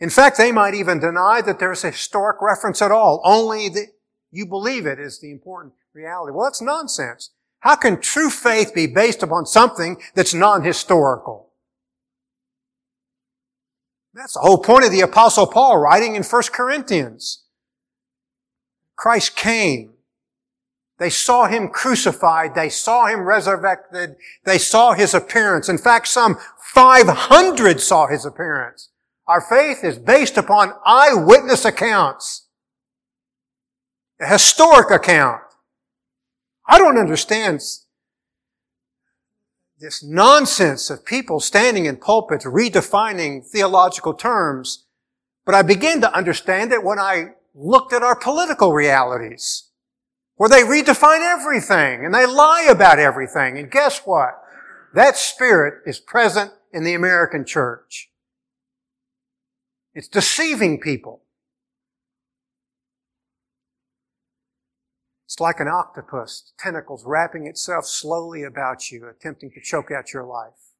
[0.00, 3.20] In fact, they might even deny that there's a historic reference at all.
[3.24, 3.86] Only that
[4.32, 6.32] you believe it is the important reality.
[6.32, 7.30] Well, that's nonsense.
[7.60, 11.50] How can true faith be based upon something that's non-historical?
[14.14, 17.39] That's the whole point of the apostle Paul writing in 1 Corinthians.
[19.00, 19.94] Christ came
[21.00, 22.54] they saw him crucified.
[22.54, 24.16] They saw him resurrected.
[24.44, 25.70] They saw his appearance.
[25.70, 26.36] In fact, some
[26.74, 28.90] 500 saw his appearance.
[29.26, 32.48] Our faith is based upon eyewitness accounts.
[34.20, 35.40] A historic account.
[36.68, 37.62] I don't understand
[39.78, 44.84] this nonsense of people standing in pulpits redefining theological terms,
[45.46, 49.70] but I begin to understand it when I looked at our political realities
[50.36, 53.58] where they redefine everything and they lie about everything.
[53.58, 54.40] And guess what?
[54.94, 58.10] That spirit is present in the American church.
[59.94, 61.22] It's deceiving people.
[65.26, 70.24] It's like an octopus, tentacles wrapping itself slowly about you, attempting to choke out your
[70.24, 70.72] life.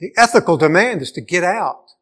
[0.00, 1.92] The ethical demand is to get out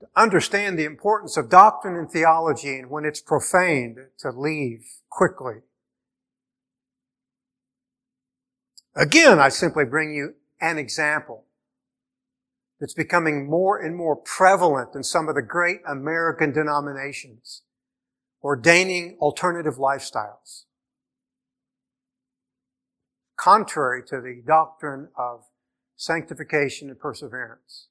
[0.00, 5.56] to understand the importance of doctrine and theology and when it's profaned, to leave quickly.
[8.94, 11.44] Again, I simply bring you an example
[12.80, 17.62] that's becoming more and more prevalent in some of the great American denominations,
[18.42, 20.64] ordaining alternative lifestyles.
[23.36, 25.44] Contrary to the doctrine of
[25.96, 27.87] sanctification and perseverance.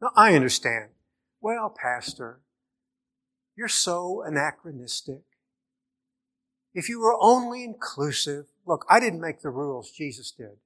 [0.00, 0.90] Now, I understand.
[1.40, 2.40] Well, Pastor,
[3.56, 5.22] you're so anachronistic.
[6.74, 10.58] If you were only inclusive, look, I didn't make the rules, Jesus did.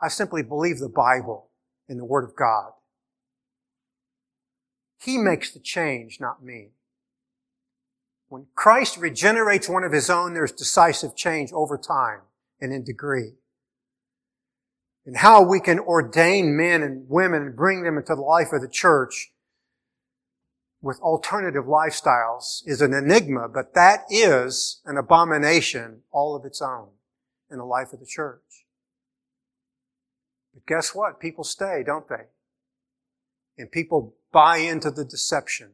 [0.00, 1.48] I simply believe the Bible
[1.88, 2.72] and the Word of God.
[5.00, 6.70] He makes the change, not me.
[8.28, 12.20] When Christ regenerates one of His own, there's decisive change over time
[12.60, 13.32] and in degree
[15.06, 18.60] and how we can ordain men and women and bring them into the life of
[18.60, 19.32] the church
[20.82, 26.88] with alternative lifestyles is an enigma, but that is an abomination all of its own
[27.50, 28.66] in the life of the church.
[30.52, 31.20] But guess what?
[31.20, 32.24] People stay, don't they?
[33.58, 35.70] And people buy into the deception.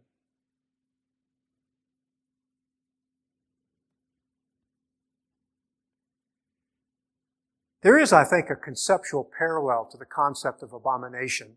[7.82, 11.56] There is, I think, a conceptual parallel to the concept of abomination.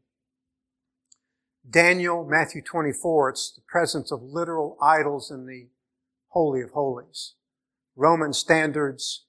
[1.70, 5.68] Daniel, Matthew 24, it's the presence of literal idols in the
[6.30, 7.34] Holy of Holies.
[7.96, 9.26] Roman standards,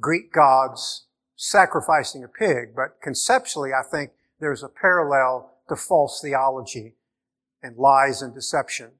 [0.00, 1.06] Greek gods,
[1.36, 6.94] sacrificing a pig, but conceptually, I think there's a parallel to false theology
[7.60, 8.92] and lies and deception,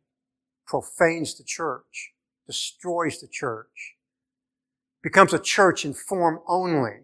[0.67, 2.13] profanes the church,
[2.47, 3.95] destroys the church,
[5.05, 7.03] becomes a church in form only,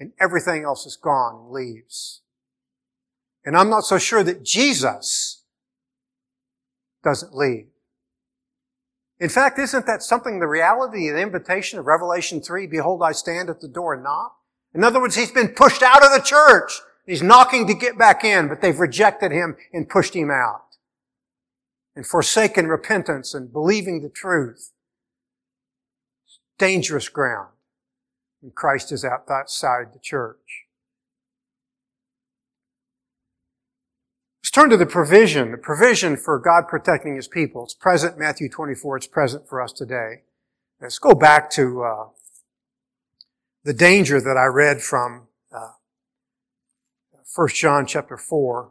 [0.00, 2.20] and everything else is gone and leaves.
[3.44, 5.44] And I'm not so sure that Jesus
[7.04, 7.68] doesn't leave.
[9.20, 13.48] In fact, isn't that something the reality, the invitation of Revelation 3, behold, I stand
[13.48, 14.34] at the door and knock?
[14.74, 16.80] In other words, he's been pushed out of the church.
[17.06, 20.64] He's knocking to get back in, but they've rejected him and pushed him out.
[21.94, 24.72] And forsaken repentance and believing the truth
[26.60, 27.48] dangerous ground
[28.40, 30.66] when Christ is outside the church.
[34.42, 37.64] Let's turn to the provision, the provision for God protecting His people.
[37.64, 38.98] It's present Matthew 24.
[38.98, 40.22] It's present for us today.
[40.80, 42.04] Let's go back to uh,
[43.64, 45.72] the danger that I read from uh,
[47.34, 48.70] 1 John chapter 4,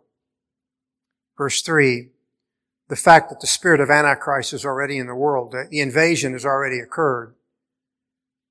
[1.38, 2.10] verse 3.
[2.88, 6.46] The fact that the spirit of Antichrist is already in the world, the invasion has
[6.46, 7.34] already occurred.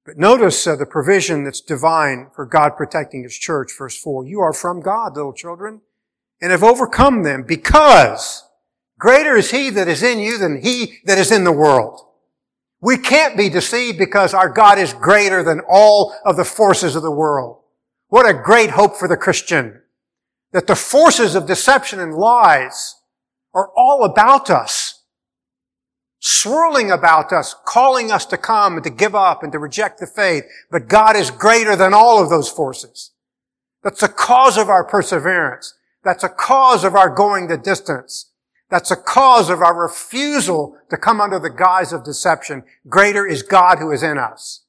[0.08, 3.70] But notice uh, the provision that's divine for God protecting His church.
[3.76, 5.82] Verse 4, you are from God, little children,
[6.40, 8.48] and have overcome them because
[8.98, 12.00] greater is He that is in you than He that is in the world.
[12.80, 17.02] We can't be deceived because our God is greater than all of the forces of
[17.02, 17.60] the world.
[18.06, 19.82] What a great hope for the Christian.
[20.52, 22.96] That the forces of deception and lies
[23.52, 24.87] are all about us.
[26.18, 30.06] Swirling about us, calling us to come and to give up and to reject the
[30.06, 30.44] faith.
[30.70, 33.12] But God is greater than all of those forces.
[33.82, 35.74] That's the cause of our perseverance.
[36.02, 38.32] That's a cause of our going the distance.
[38.70, 42.64] That's a cause of our refusal to come under the guise of deception.
[42.88, 44.64] Greater is God who is in us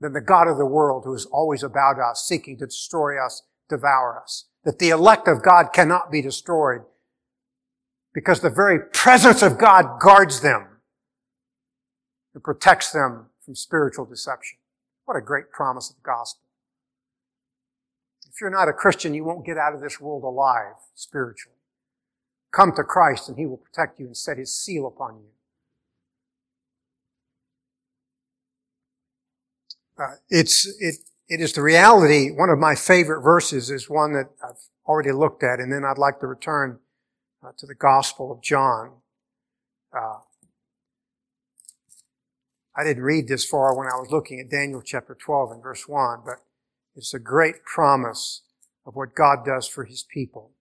[0.00, 3.42] than the God of the world who is always about us, seeking to destroy us,
[3.68, 4.46] devour us.
[4.64, 6.82] That the elect of God cannot be destroyed
[8.12, 10.66] because the very presence of God guards them
[12.34, 14.58] and protects them from spiritual deception.
[15.04, 16.44] What a great promise of the gospel.
[18.32, 21.56] If you're not a Christian, you won't get out of this world alive spiritually.
[22.50, 25.26] Come to Christ and He will protect you and set His seal upon you.
[30.02, 30.96] Uh, it's, it,
[31.28, 32.30] it is the reality.
[32.30, 34.56] One of my favorite verses is one that I've
[34.86, 36.78] already looked at, and then I'd like to return
[37.42, 38.92] uh, to the Gospel of John.
[39.94, 40.18] Uh,
[42.76, 45.86] I didn't read this far when I was looking at Daniel chapter 12 and verse
[45.86, 46.36] 1, but
[46.96, 48.42] it's a great promise
[48.86, 50.52] of what God does for His people.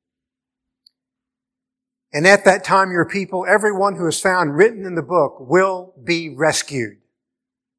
[2.13, 5.93] And at that time, your people, everyone who is found written in the book will
[6.03, 6.97] be rescued.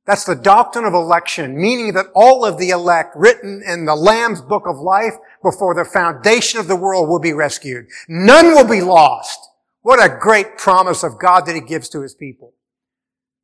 [0.04, 4.40] That's the doctrine of election, meaning that all of the elect written in the Lamb's
[4.40, 7.86] book of life before the foundation of the world will be rescued.
[8.08, 9.38] None will be lost.
[9.82, 12.52] What a great promise of God that He gives to His people.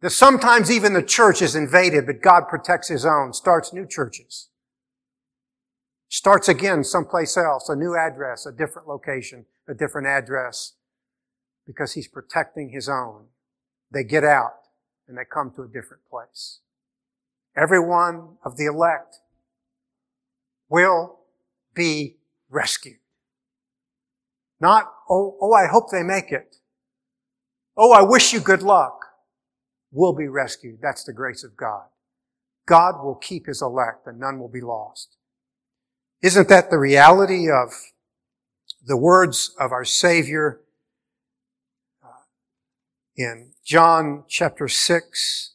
[0.00, 4.48] That sometimes even the church is invaded, but God protects His own, starts new churches.
[6.08, 10.74] Starts again someplace else, a new address, a different location, a different address,
[11.66, 13.26] because He's protecting His own.
[13.92, 14.54] They get out
[15.08, 16.60] and they come to a different place.
[17.56, 19.16] Every one of the elect
[20.68, 21.20] will
[21.74, 22.18] be
[22.50, 22.98] rescued.
[24.60, 26.56] Not, oh, oh, I hope they make it.
[27.76, 29.04] Oh, I wish you good luck.
[29.90, 30.78] Will be rescued.
[30.82, 31.86] That's the grace of God.
[32.66, 35.16] God will keep his elect and none will be lost.
[36.22, 37.72] Isn't that the reality of
[38.84, 40.60] the words of our Savior
[42.04, 42.08] uh,
[43.16, 45.52] in John chapter 6.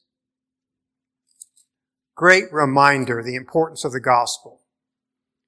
[2.13, 4.61] Great reminder, the importance of the gospel.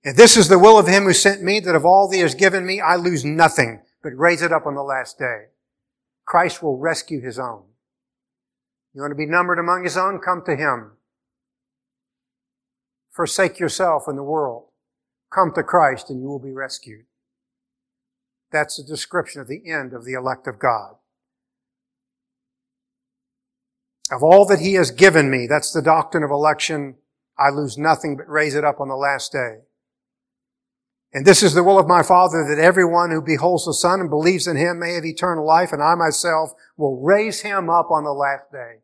[0.04, 2.24] And this is the will of him who sent me, that of all that he
[2.24, 5.50] has given me, I lose nothing, but raise it up on the last day.
[6.26, 7.66] Christ will rescue his own.
[8.96, 10.18] You want to be numbered among his own?
[10.18, 10.94] Come to him.
[13.12, 14.70] Forsake yourself and the world.
[15.32, 17.06] Come to Christ and you will be rescued.
[18.52, 20.96] That's a description of the end of the elect of God.
[24.12, 26.96] Of all that he has given me, that's the doctrine of election,
[27.38, 29.60] I lose nothing but raise it up on the last day.
[31.12, 34.10] And this is the will of my Father that everyone who beholds the Son and
[34.10, 38.04] believes in him may have eternal life, and I myself will raise him up on
[38.04, 38.80] the last day.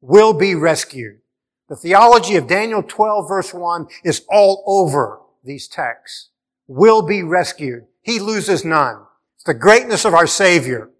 [0.00, 1.20] Will be rescued.
[1.68, 6.28] The theology of Daniel 12 verse 1 is all over these texts.
[6.66, 7.84] Will be rescued.
[8.02, 9.06] He loses none.
[9.36, 10.90] It's the greatness of our Savior.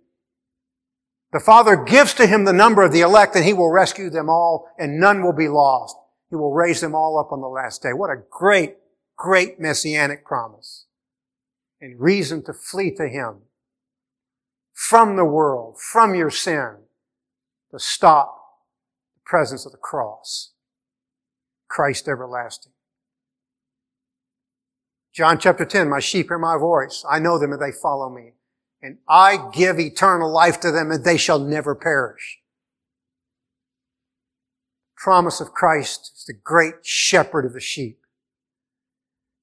[1.32, 4.28] The Father gives to him the number of the elect and he will rescue them
[4.28, 5.96] all and none will be lost.
[6.28, 7.94] He will raise them all up on the last day.
[7.94, 8.76] What a great,
[9.16, 10.86] great messianic promise.
[11.80, 13.42] And reason to flee to him
[14.74, 16.76] from the world, from your sin,
[17.70, 18.38] to stop
[19.14, 20.52] the presence of the cross.
[21.66, 22.72] Christ everlasting.
[25.14, 27.04] John chapter 10, my sheep hear my voice.
[27.10, 28.34] I know them and they follow me
[28.82, 32.40] and I give eternal life to them and they shall never perish.
[34.96, 38.00] Promise of Christ is the great shepherd of the sheep.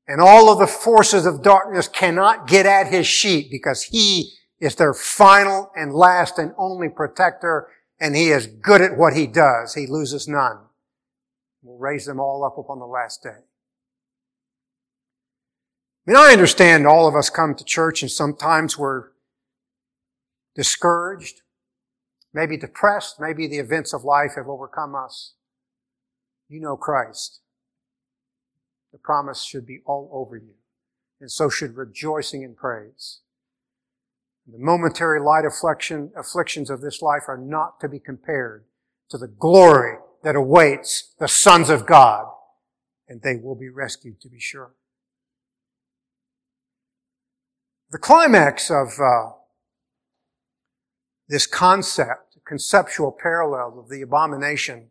[0.07, 4.75] And all of the forces of darkness cannot get at his sheep because he is
[4.75, 7.67] their final and last and only protector
[7.99, 9.73] and he is good at what he does.
[9.73, 10.57] He loses none.
[11.61, 13.29] We'll raise them all up upon the last day.
[16.07, 19.09] I mean, I understand all of us come to church and sometimes we're
[20.59, 21.39] discouraged,
[22.33, 25.35] maybe depressed, maybe the events of life have overcome us.
[26.49, 27.39] You know Christ.
[28.91, 30.55] The promise should be all over you.
[31.21, 33.21] And so should rejoicing in praise.
[34.45, 38.65] The momentary light affliction, afflictions of this life are not to be compared
[39.11, 42.25] to the glory that awaits the sons of God.
[43.07, 44.71] And they will be rescued to be sure.
[47.91, 49.38] The climax of uh,
[51.29, 54.89] this concept, conceptual parallel of the abomination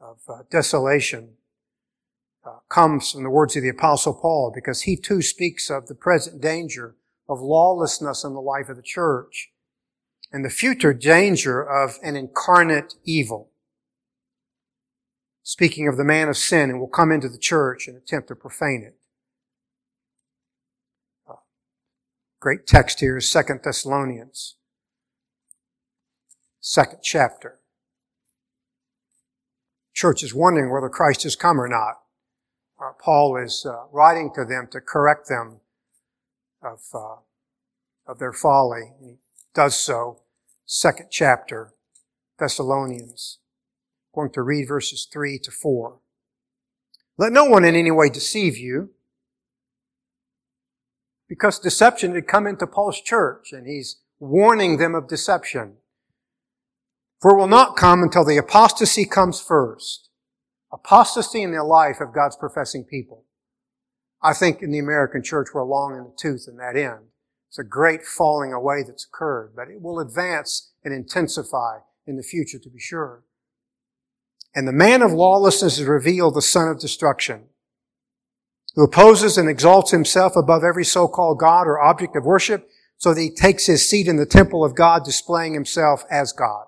[0.00, 1.34] of uh, desolation
[2.44, 5.94] uh, comes from the words of the apostle Paul because he too speaks of the
[5.94, 6.96] present danger
[7.28, 9.50] of lawlessness in the life of the church.
[10.32, 13.50] and the future danger of an incarnate evil.
[15.42, 18.34] Speaking of the man of sin who will come into the church and attempt to
[18.34, 18.96] profane it.
[21.28, 21.36] Uh,
[22.40, 24.56] great text here is 2 Thessalonians,
[26.66, 27.60] second chapter.
[29.94, 32.00] Church is wondering whether Christ has come or not.
[32.82, 35.60] Uh, Paul is uh, writing to them to correct them
[36.60, 37.20] of, uh,
[38.08, 38.94] of their folly.
[39.00, 39.18] He
[39.54, 40.22] does so
[40.66, 41.72] second chapter,
[42.40, 43.38] Thessalonians.
[44.12, 46.00] I'm going to read verses 3 to 4.
[47.16, 48.90] Let no one in any way deceive you,
[51.28, 55.76] because deception had come into Paul's church, and he's warning them of deception.
[57.20, 60.10] For it will not come until the apostasy comes first.
[60.72, 63.24] Apostasy in the life of God's professing people.
[64.22, 67.06] I think in the American church we're long in the tooth in that end.
[67.48, 72.22] It's a great falling away that's occurred, but it will advance and intensify in the
[72.22, 73.22] future to be sure.
[74.54, 77.44] And the man of lawlessness is revealed, the son of destruction,
[78.74, 83.20] who opposes and exalts himself above every so-called God or object of worship, so that
[83.20, 86.66] he takes his seat in the temple of God, displaying himself as God.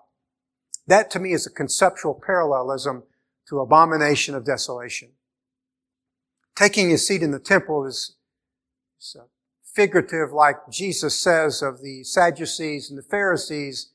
[0.88, 3.04] That to me is a conceptual parallelism
[3.48, 5.10] to abomination of desolation.
[6.56, 8.16] Taking his seat in the temple is,
[8.98, 9.16] is
[9.62, 13.90] figurative, like Jesus says of the Sadducees and the Pharisees,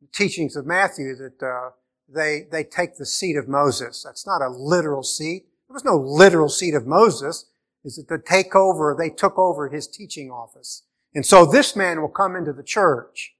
[0.00, 1.70] the teachings of Matthew, that uh,
[2.08, 4.02] they, they take the seat of Moses.
[4.04, 5.46] That's not a literal seat.
[5.68, 7.46] There was no literal seat of Moses.
[7.84, 8.96] Is it the takeover?
[8.96, 10.84] They took over his teaching office.
[11.12, 13.35] And so this man will come into the church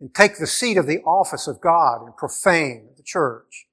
[0.00, 3.66] and take the seat of the office of God and profane the church.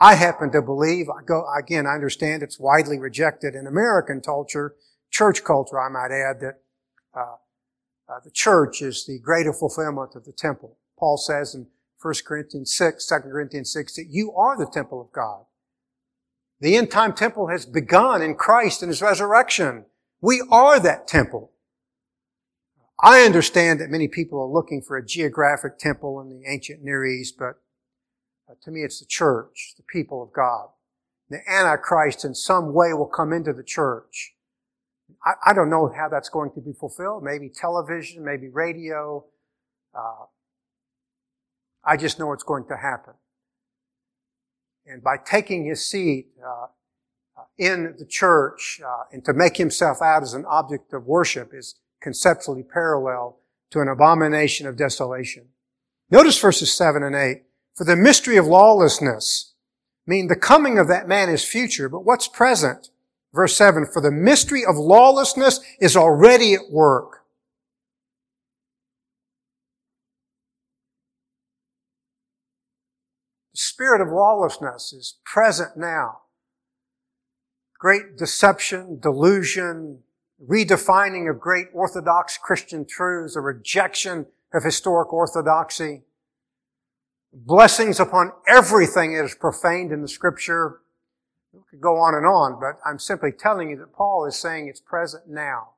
[0.00, 4.74] I happen to believe, I go, again, I understand it's widely rejected in American culture,
[5.10, 6.60] church culture, I might add, that
[7.14, 7.36] uh,
[8.08, 10.76] uh, the church is the greater fulfillment of the temple.
[10.98, 11.68] Paul says in
[12.02, 15.44] 1 Corinthians 6, 2 Corinthians 6, that you are the temple of God.
[16.60, 19.86] The end time temple has begun in Christ and His resurrection.
[20.20, 21.52] We are that temple.
[23.02, 27.04] I understand that many people are looking for a geographic temple in the ancient Near
[27.04, 27.60] East, but
[28.48, 30.68] uh, to me it's the church, the people of God.
[31.30, 34.34] The Antichrist in some way will come into the church
[35.24, 37.22] I, I don't know how that's going to be fulfilled.
[37.22, 39.24] Maybe television, maybe radio.
[39.94, 40.26] Uh,
[41.84, 43.14] I just know it's going to happen.
[44.86, 46.66] And by taking his seat uh,
[47.36, 51.52] uh, in the church uh, and to make himself out as an object of worship
[51.54, 53.38] is conceptually parallel
[53.70, 55.46] to an abomination of desolation.
[56.10, 57.42] Notice verses 7 and 8.
[57.74, 59.54] For the mystery of lawlessness,
[60.06, 62.90] mean the coming of that man is future, but what's present?
[63.32, 67.24] Verse 7, for the mystery of lawlessness is already at work.
[73.54, 76.20] The spirit of lawlessness is present now.
[77.80, 80.00] Great deception, delusion,
[80.48, 86.02] redefining of great orthodox Christian truths, a rejection of historic orthodoxy,
[87.32, 90.80] blessings upon everything that is profaned in the scripture,
[91.52, 94.68] we could go on and on, but I'm simply telling you that Paul is saying
[94.68, 95.70] it's present now,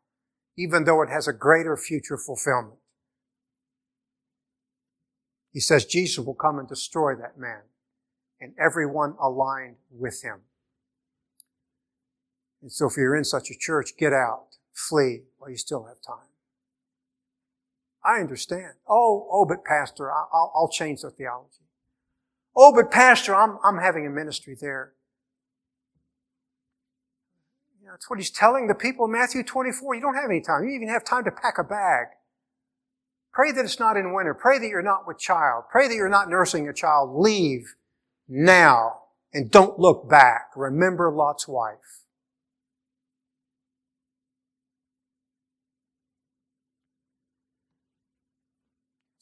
[0.57, 2.79] even though it has a greater future fulfillment.
[5.53, 7.63] He says Jesus will come and destroy that man
[8.41, 10.41] and everyone aligned with him.
[12.63, 14.46] And so if you're in such a church, get out,
[14.77, 16.29] flee while you still have time.
[18.05, 18.75] I understand.
[18.89, 21.65] Oh, oh, but pastor, I'll, I'll change the theology.
[22.55, 24.93] Oh, but pastor, I'm, I'm having a ministry there.
[27.85, 29.95] That's what he's telling the people in Matthew 24.
[29.95, 30.65] You don't have any time.
[30.65, 32.09] You even have time to pack a bag.
[33.33, 34.35] Pray that it's not in winter.
[34.35, 35.65] Pray that you're not with child.
[35.71, 37.17] Pray that you're not nursing a child.
[37.17, 37.75] Leave
[38.29, 39.03] now
[39.33, 40.51] and don't look back.
[40.57, 42.06] Remember Lot's wife.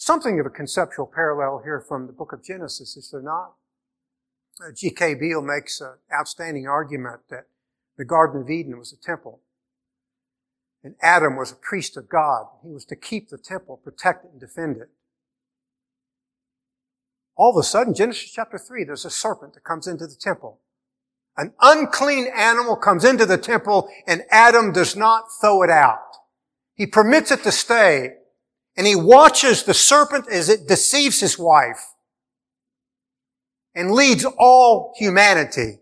[0.05, 3.55] Something of a conceptual parallel here from the book of Genesis, is there not?
[4.61, 5.15] Uh, G.K.
[5.15, 7.47] Beale makes an outstanding argument that
[7.97, 9.41] the Garden of Eden was a temple.
[10.83, 12.49] And Adam was a priest of God.
[12.63, 14.91] He was to keep the temple, protect it, and defend it.
[17.35, 20.61] All of a sudden, Genesis chapter 3, there's a serpent that comes into the temple.
[21.39, 26.19] An unclean animal comes into the temple and Adam does not throw it out.
[26.75, 28.17] He permits it to stay
[28.77, 31.95] and he watches the serpent as it deceives his wife
[33.75, 35.81] and leads all humanity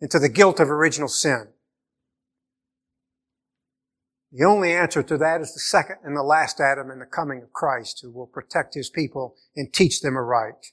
[0.00, 1.48] into the guilt of original sin.
[4.32, 7.42] The only answer to that is the second and the last Adam in the coming
[7.42, 10.72] of Christ who will protect his people and teach them aright.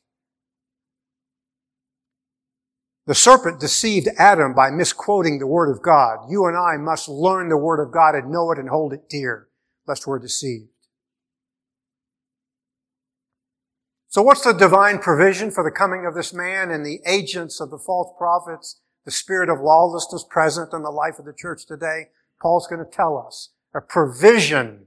[3.07, 6.29] The serpent deceived Adam by misquoting the Word of God.
[6.29, 9.07] You and I must learn the Word of God and know it and hold it
[9.07, 9.47] dear,
[9.87, 10.69] lest we're deceived.
[14.15, 17.69] So what's the divine provision for the coming of this man and the agents of
[17.69, 22.07] the false prophets, the spirit of lawlessness present in the life of the church today?
[22.41, 24.85] Paul's going to tell us a provision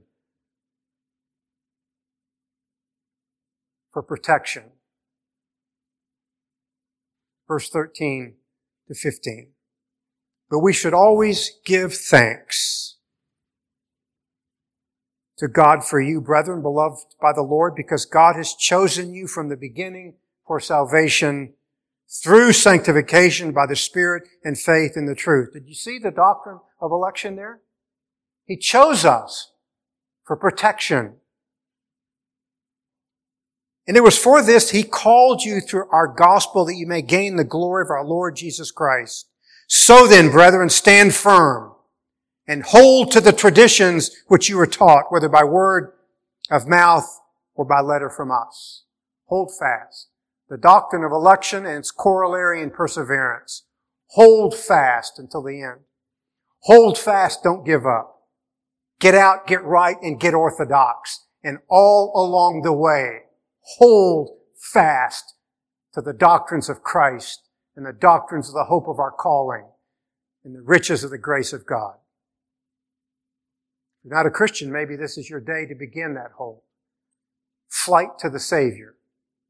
[3.93, 4.71] for protection.
[7.47, 8.33] Verse 13
[8.87, 9.51] to 15.
[10.49, 12.88] But we should always give thanks
[15.39, 19.47] to God for you, brethren, beloved by the Lord, because God has chosen you from
[19.47, 20.15] the beginning
[20.45, 21.53] for salvation
[22.21, 25.53] through sanctification by the Spirit and faith in the truth.
[25.53, 27.61] Did you see the doctrine of election there?
[28.45, 29.53] He chose us
[30.25, 31.15] for protection.
[33.87, 37.37] And it was for this He called you through our gospel that you may gain
[37.37, 39.29] the glory of our Lord Jesus Christ.
[39.67, 41.73] So then, brethren, stand firm
[42.49, 45.93] and hold to the traditions which you were taught, whether by word
[46.49, 47.21] of mouth
[47.53, 48.85] or by letter from us.
[49.25, 50.07] Hold fast.
[50.49, 53.65] The doctrine of election and its corollary and perseverance.
[54.13, 55.81] Hold fast until the end.
[56.63, 58.23] Hold fast, don't give up.
[58.99, 61.27] Get out, get right, and get orthodox.
[61.43, 63.19] And all along the way,
[63.77, 64.39] hold
[64.73, 65.35] fast
[65.93, 67.43] to the doctrines of Christ
[67.75, 69.67] and the doctrines of the hope of our calling
[70.43, 71.93] and the riches of the grace of God.
[73.99, 76.63] If you're not a Christian, maybe this is your day to begin that whole
[77.67, 78.95] flight to the Savior,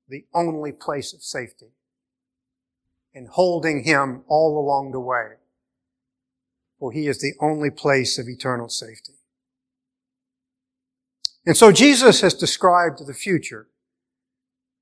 [0.07, 1.73] the only place of safety,
[3.13, 5.35] and holding Him all along the way,
[6.79, 9.13] for He is the only place of eternal safety.
[11.45, 13.67] And so Jesus has described the future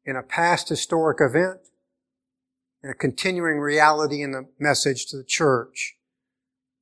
[0.05, 1.59] in a past historic event
[2.81, 5.97] and a continuing reality in the message to the church.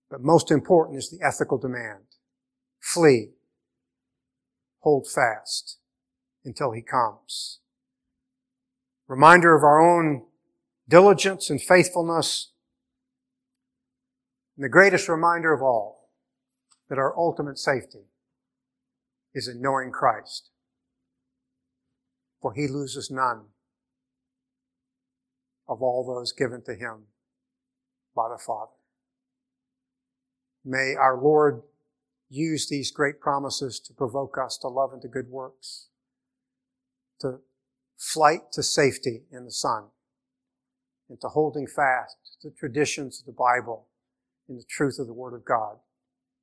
[0.10, 2.04] But most important is the ethical demand.
[2.86, 3.32] Flee.
[4.82, 5.80] Hold fast
[6.46, 7.60] until he comes.
[9.08, 10.26] Reminder of our own
[10.88, 12.52] diligence and faithfulness.
[14.56, 16.12] And the greatest reminder of all,
[16.88, 18.06] that our ultimate safety
[19.34, 20.52] is in knowing Christ.
[22.40, 23.46] For he loses none
[25.68, 27.06] of all those given to him
[28.16, 28.72] by the Father.
[30.64, 31.64] May our Lord
[32.30, 35.88] use these great promises to provoke us to love and to good works,
[37.22, 37.40] to
[37.98, 39.86] flight to safety in the son,
[41.10, 43.88] and to holding fast to the traditions of the Bible
[44.48, 45.78] and the truth of the Word of God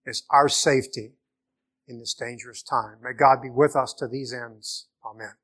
[0.06, 1.12] is our safety
[1.86, 2.96] in this dangerous time.
[3.02, 4.88] May God be with us to these ends.
[5.04, 5.41] Amen.